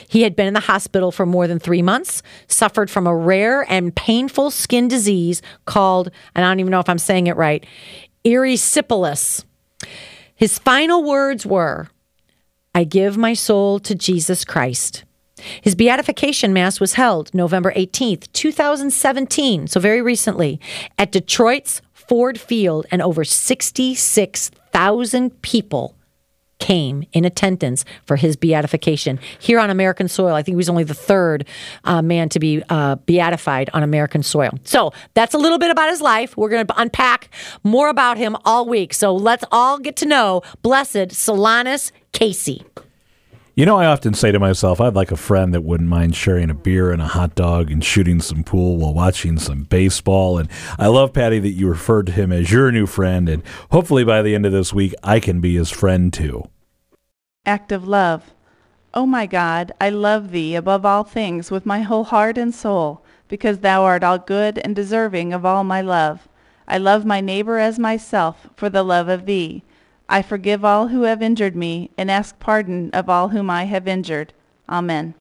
He 0.10 0.24
had 0.24 0.36
been 0.36 0.48
in 0.48 0.54
the 0.54 0.60
hospital 0.60 1.14
for 1.14 1.26
more 1.26 1.48
than 1.48 1.58
three 1.58 1.82
months, 1.82 2.22
suffered 2.48 2.92
from 2.92 3.08
a 3.08 3.16
rare 3.16 3.66
and 3.72 3.96
painful 3.96 4.52
skin 4.52 4.90
disease 4.90 5.42
called, 5.66 6.12
I 6.36 6.42
don't 6.42 6.60
even 6.60 6.72
know 6.72 6.82
if 6.82 6.90
I'm 6.90 6.98
saying 6.98 7.28
it 7.28 7.38
right, 7.38 7.66
erysipelas. 8.26 9.46
His 10.36 10.60
final 10.60 11.06
words 11.06 11.46
were, 11.46 11.88
I 12.74 12.86
give 12.86 13.18
my 13.18 13.34
soul 13.34 13.80
to 13.80 13.94
Jesus 13.94 14.46
Christ. 14.46 15.04
His 15.62 15.76
beatification 15.76 16.54
mass 16.54 16.80
was 16.80 16.94
held 16.94 17.34
November 17.34 17.74
18th, 17.74 18.32
2017, 18.32 19.68
so 19.68 19.78
very 19.80 20.02
recently, 20.02 20.60
at 20.98 21.12
Detroit's 21.12 21.82
Ford 21.92 22.40
Field, 22.40 22.86
and 22.92 23.02
over 23.02 23.26
66,000 23.26 25.42
people 25.42 25.96
came 26.60 27.04
in 27.12 27.26
attendance 27.26 27.84
for 28.06 28.16
his 28.16 28.38
beatification 28.38 29.20
here 29.40 29.60
on 29.60 29.70
American 29.70 30.08
soil. 30.08 30.36
I 30.36 30.44
think 30.44 30.54
he 30.54 30.58
was 30.58 30.70
only 30.70 30.84
the 30.84 30.94
third 30.94 31.46
uh, 31.84 32.02
man 32.02 32.30
to 32.30 32.40
be 32.40 32.64
uh, 32.70 32.96
beatified 32.96 33.70
on 33.74 33.84
American 33.84 34.24
soil. 34.24 34.52
So 34.64 34.94
that's 35.16 35.34
a 35.34 35.40
little 35.40 35.58
bit 35.58 35.72
about 35.72 35.90
his 35.90 36.02
life. 36.02 36.38
We're 36.38 36.50
going 36.50 36.68
to 36.68 36.80
unpack 36.80 37.30
more 37.64 37.90
about 37.90 38.18
him 38.18 38.38
all 38.46 38.68
week. 38.68 38.94
So 38.94 39.14
let's 39.14 39.44
all 39.52 39.80
get 39.80 39.96
to 39.98 40.06
know 40.06 40.44
Blessed 40.62 41.10
Solanus 41.10 41.92
Casey. 42.14 42.64
You 43.54 43.66
know, 43.66 43.78
I 43.78 43.86
often 43.86 44.14
say 44.14 44.32
to 44.32 44.40
myself, 44.40 44.80
I'd 44.80 44.96
like 44.96 45.12
a 45.12 45.18
friend 45.18 45.54
that 45.54 45.62
wouldn't 45.62 45.90
mind 45.90 46.16
sharing 46.16 46.50
a 46.50 46.54
beer 46.54 46.92
and 46.92 47.02
a 47.02 47.08
hot 47.08 47.36
dog 47.36 47.70
and 47.70 47.84
shooting 47.84 48.22
some 48.22 48.44
pool 48.44 48.78
while 48.78 48.94
watching 48.94 49.38
some 49.38 49.64
baseball. 49.64 50.38
And 50.38 50.50
I 50.80 50.88
love, 50.88 51.12
Patty, 51.12 51.40
that 51.40 51.50
you 51.50 51.68
referred 51.68 52.06
to 52.06 52.14
him 52.14 52.32
as 52.32 52.50
your 52.50 52.72
new 52.72 52.88
friend. 52.88 53.28
And 53.28 53.44
hopefully 53.70 54.06
by 54.06 54.22
the 54.22 54.36
end 54.36 54.46
of 54.46 54.54
this 54.54 54.74
week, 54.74 54.94
I 55.04 55.20
can 55.20 55.42
be 55.42 55.56
his 55.56 55.70
friend 55.70 56.14
too. 56.14 56.46
Act 57.46 57.74
of 57.74 57.88
love. 57.88 58.34
O 58.94 59.06
my 59.06 59.26
God, 59.26 59.74
I 59.82 59.90
love 59.90 60.32
thee 60.32 60.56
above 60.56 60.86
all 60.86 61.04
things 61.04 61.52
with 61.52 61.66
my 61.66 61.82
whole 61.82 62.06
heart 62.06 62.38
and 62.38 62.56
soul, 62.56 63.04
because 63.28 63.60
thou 63.60 63.84
art 63.84 64.04
all 64.04 64.18
good 64.18 64.60
and 64.60 64.76
deserving 64.76 65.34
of 65.34 65.46
all 65.46 65.64
my 65.64 65.82
love. 65.82 66.28
I 66.68 66.78
love 66.78 67.06
my 67.06 67.20
neighbor 67.20 67.58
as 67.58 67.78
myself 67.80 68.48
for 68.56 68.70
the 68.70 68.84
love 68.84 69.08
of 69.10 69.26
thee. 69.26 69.64
I 70.12 70.22
forgive 70.22 70.66
all 70.66 70.90
who 70.90 71.04
have 71.04 71.22
injured 71.22 71.56
me, 71.56 71.90
and 71.98 72.12
ask 72.12 72.38
pardon 72.38 72.92
of 72.92 73.10
all 73.10 73.30
whom 73.30 73.50
I 73.50 73.64
have 73.64 73.88
injured. 73.88 74.34
Amen. 74.70 75.16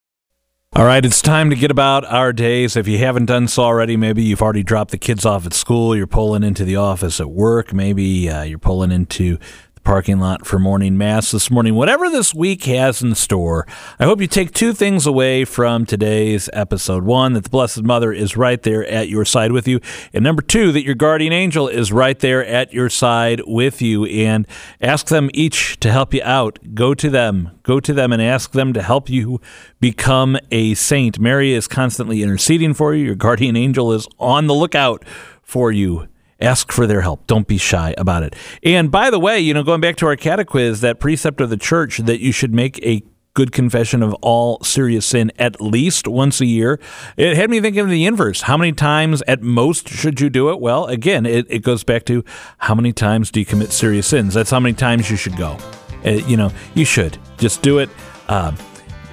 All 0.75 0.85
right, 0.85 1.05
it's 1.05 1.23
time 1.23 1.51
to 1.51 1.57
get 1.57 1.71
about 1.71 2.05
our 2.05 2.33
days. 2.33 2.77
If 2.77 2.87
you 2.87 2.99
haven't 2.99 3.27
done 3.27 3.49
so 3.49 3.63
already, 3.63 3.97
maybe 3.97 4.23
you've 4.23 4.43
already 4.43 4.63
dropped 4.63 4.91
the 4.91 4.99
kids 4.99 5.25
off 5.25 5.47
at 5.47 5.53
school, 5.53 5.97
you're 5.97 6.07
pulling 6.07 6.43
into 6.43 6.65
the 6.65 6.77
office 6.77 7.21
at 7.21 7.31
work, 7.31 7.73
maybe 7.73 8.29
uh, 8.29 8.43
you're 8.43 8.59
pulling 8.59 8.91
into 8.93 9.39
parking 9.85 10.19
lot 10.19 10.47
for 10.47 10.59
morning 10.59 10.97
mass 10.97 11.31
this 11.31 11.51
morning. 11.51 11.75
Whatever 11.75 12.09
this 12.11 12.35
week 12.35 12.65
has 12.65 13.03
in 13.03 13.15
store, 13.15 13.67
I 13.99 14.05
hope 14.05 14.21
you 14.21 14.27
take 14.27 14.53
two 14.53 14.73
things 14.73 15.07
away 15.07 15.45
from 15.45 15.87
today's 15.87 16.51
episode. 16.53 17.05
One, 17.05 17.33
that 17.33 17.45
the 17.45 17.51
Blessed 17.51 17.83
Mother 17.83 18.13
is 18.13 18.37
right 18.37 18.63
there 18.63 18.87
at 18.87 19.09
your 19.09 19.25
side 19.25 19.53
with 19.53 19.67
you. 19.67 19.81
And 20.13 20.23
number 20.23 20.43
two, 20.43 20.73
that 20.73 20.85
your 20.85 20.95
guardian 20.95 21.33
angel 21.33 21.69
is 21.69 21.93
right 21.93 22.19
there 22.19 22.45
at 22.45 22.73
your 22.73 22.91
side 22.91 23.43
with 23.47 23.81
you. 23.81 24.05
And 24.07 24.47
ask 24.81 25.07
them 25.09 25.31
each 25.33 25.81
to 25.81 25.91
help 25.91 26.13
you 26.15 26.23
out. 26.25 26.59
Go 26.75 26.95
to 26.95 27.11
them. 27.11 27.51
Go 27.63 27.81
to 27.81 27.93
them 27.93 28.13
and 28.13 28.23
ask 28.23 28.53
them 28.53 28.73
to 28.73 28.83
help 28.83 29.09
you 29.09 29.41
become 29.81 30.37
a 30.51 30.75
saint. 30.75 31.19
Mary 31.19 31.53
is 31.53 31.67
constantly 31.67 32.23
interceding 32.23 32.75
for 32.75 32.95
you. 32.95 33.05
Your 33.05 33.15
guardian 33.15 33.57
angel 33.57 33.93
is 33.93 34.07
on 34.19 34.47
the 34.47 34.55
lookout 34.55 35.05
for 35.43 35.73
you 35.73 36.09
ask 36.41 36.73
for 36.73 36.87
their 36.87 37.01
help. 37.01 37.27
Don't 37.27 37.47
be 37.47 37.59
shy 37.59 37.95
about 37.99 38.23
it. 38.23 38.35
And 38.63 38.91
by 38.91 39.11
the 39.11 39.19
way, 39.19 39.41
you 39.41 39.55
know, 39.55 39.63
going 39.63 39.81
back 39.81 39.97
to 39.97 40.07
our 40.07 40.17
catequiz, 40.17 40.81
that 40.81 41.01
precept 41.01 41.41
of 41.41 41.51
the 41.51 41.57
church 41.57 41.99
that 41.99 42.21
you 42.21 42.33
should 42.33 42.55
make 42.55 42.79
a 42.85 43.03
good 43.35 43.53
confession 43.53 44.03
of 44.03 44.13
all 44.15 44.63
serious 44.63 45.07
sin 45.07 45.31
at 45.39 45.61
least 45.61 46.09
once 46.09 46.41
a 46.41 46.47
year. 46.47 46.81
It 47.17 47.37
had 47.37 47.49
me 47.49 47.61
thinking 47.61 47.81
of 47.83 47.89
the 47.89 48.05
inverse. 48.05 48.43
How 48.43 48.57
many 48.57 48.73
times 48.73 49.23
at 49.29 49.41
most 49.41 49.89
should 49.89 50.21
you 50.21 50.31
do 50.31 50.51
it? 50.51 50.61
Well, 50.61 50.87
again, 50.87 51.27
it, 51.27 51.47
it 51.49 51.61
goes 51.61 51.85
back 51.85 52.05
to 52.07 52.25
how 52.59 52.75
many 52.75 52.93
times 52.93 53.31
do 53.31 53.41
you 53.41 53.47
commit 53.47 53.73
serious 53.73 54.07
sins? 54.07 54.35
That's 54.35 54.51
how 54.51 54.61
many 54.61 54.75
times 54.75 55.11
you 55.11 55.17
should 55.17 55.37
go. 55.37 55.57
Uh, 56.05 56.11
you 56.11 56.37
know, 56.37 56.51
you 56.75 56.85
should 56.85 57.19
just 57.39 57.63
do 57.63 57.79
it. 57.79 57.89
Uh, 58.29 58.53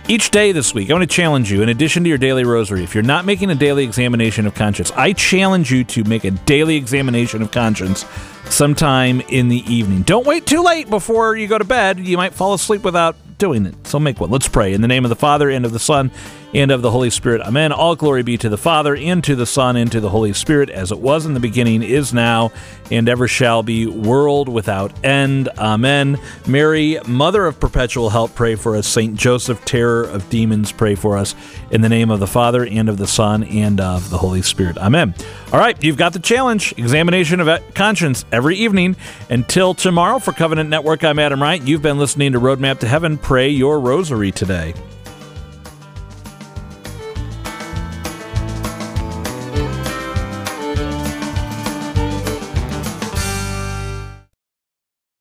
each 0.07 0.31
day 0.31 0.51
this 0.53 0.73
week, 0.73 0.89
I 0.89 0.93
want 0.93 1.09
to 1.09 1.15
challenge 1.15 1.51
you, 1.51 1.61
in 1.61 1.69
addition 1.69 2.03
to 2.03 2.09
your 2.09 2.17
daily 2.17 2.45
rosary, 2.45 2.83
if 2.83 2.95
you're 2.95 3.03
not 3.03 3.25
making 3.25 3.49
a 3.49 3.55
daily 3.55 3.83
examination 3.83 4.47
of 4.47 4.55
conscience, 4.55 4.91
I 4.91 5.13
challenge 5.13 5.71
you 5.71 5.83
to 5.83 6.03
make 6.05 6.23
a 6.23 6.31
daily 6.31 6.77
examination 6.77 7.41
of 7.41 7.51
conscience 7.51 8.05
sometime 8.45 9.21
in 9.21 9.49
the 9.49 9.59
evening. 9.71 10.03
Don't 10.03 10.25
wait 10.25 10.45
too 10.45 10.63
late 10.63 10.89
before 10.89 11.35
you 11.35 11.47
go 11.47 11.57
to 11.57 11.65
bed. 11.65 11.99
You 11.99 12.15
might 12.15 12.33
fall 12.33 12.53
asleep 12.53 12.83
without 12.83 13.17
doing 13.37 13.65
it. 13.65 13.75
So 13.85 13.99
make 13.99 14.19
one. 14.19 14.29
Let's 14.29 14.47
pray. 14.47 14.73
In 14.73 14.81
the 14.81 14.87
name 14.87 15.03
of 15.03 15.09
the 15.09 15.15
Father, 15.15 15.49
and 15.49 15.65
of 15.65 15.73
the 15.73 15.79
Son, 15.79 16.11
and 16.57 16.71
of 16.71 16.81
the 16.81 16.89
Holy 16.89 17.11
Spirit. 17.11 17.41
Amen. 17.41 17.71
All 17.71 17.95
glory 17.95 18.23
be 18.23 18.35
to 18.35 18.49
the 18.49 18.57
Father, 18.57 18.95
and 18.95 19.23
to 19.23 19.35
the 19.35 19.45
Son, 19.45 19.75
and 19.75 19.91
to 19.91 19.99
the 19.99 20.09
Holy 20.09 20.33
Spirit, 20.33 20.71
as 20.71 20.91
it 20.91 20.97
was 20.97 21.23
in 21.23 21.35
the 21.35 21.39
beginning, 21.39 21.83
is 21.83 22.15
now, 22.15 22.51
and 22.89 23.07
ever 23.07 23.27
shall 23.27 23.61
be, 23.61 23.85
world 23.85 24.49
without 24.49 24.91
end. 25.05 25.49
Amen. 25.59 26.19
Mary, 26.47 26.99
Mother 27.05 27.45
of 27.45 27.59
perpetual 27.59 28.09
help, 28.09 28.33
pray 28.33 28.55
for 28.55 28.75
us. 28.75 28.87
Saint 28.87 29.15
Joseph, 29.15 29.63
terror 29.65 30.01
of 30.05 30.27
demons, 30.31 30.71
pray 30.71 30.95
for 30.95 31.15
us. 31.15 31.35
In 31.69 31.81
the 31.81 31.89
name 31.89 32.09
of 32.09 32.19
the 32.19 32.25
Father, 32.25 32.65
and 32.65 32.89
of 32.89 32.97
the 32.97 33.05
Son, 33.05 33.43
and 33.43 33.79
of 33.79 34.09
the 34.09 34.17
Holy 34.17 34.41
Spirit. 34.41 34.79
Amen. 34.79 35.13
All 35.53 35.59
right, 35.59 35.81
you've 35.83 35.97
got 35.97 36.13
the 36.13 36.19
challenge 36.19 36.73
examination 36.75 37.39
of 37.39 37.73
conscience 37.75 38.25
every 38.31 38.55
evening. 38.55 38.95
Until 39.29 39.75
tomorrow, 39.75 40.17
for 40.17 40.31
Covenant 40.31 40.71
Network, 40.71 41.03
I'm 41.03 41.19
Adam 41.19 41.39
Wright. 41.39 41.61
You've 41.61 41.83
been 41.83 41.99
listening 41.99 42.31
to 42.31 42.39
Roadmap 42.39 42.79
to 42.79 42.87
Heaven. 42.87 43.19
Pray 43.19 43.49
your 43.49 43.79
rosary 43.79 44.31
today. 44.31 44.73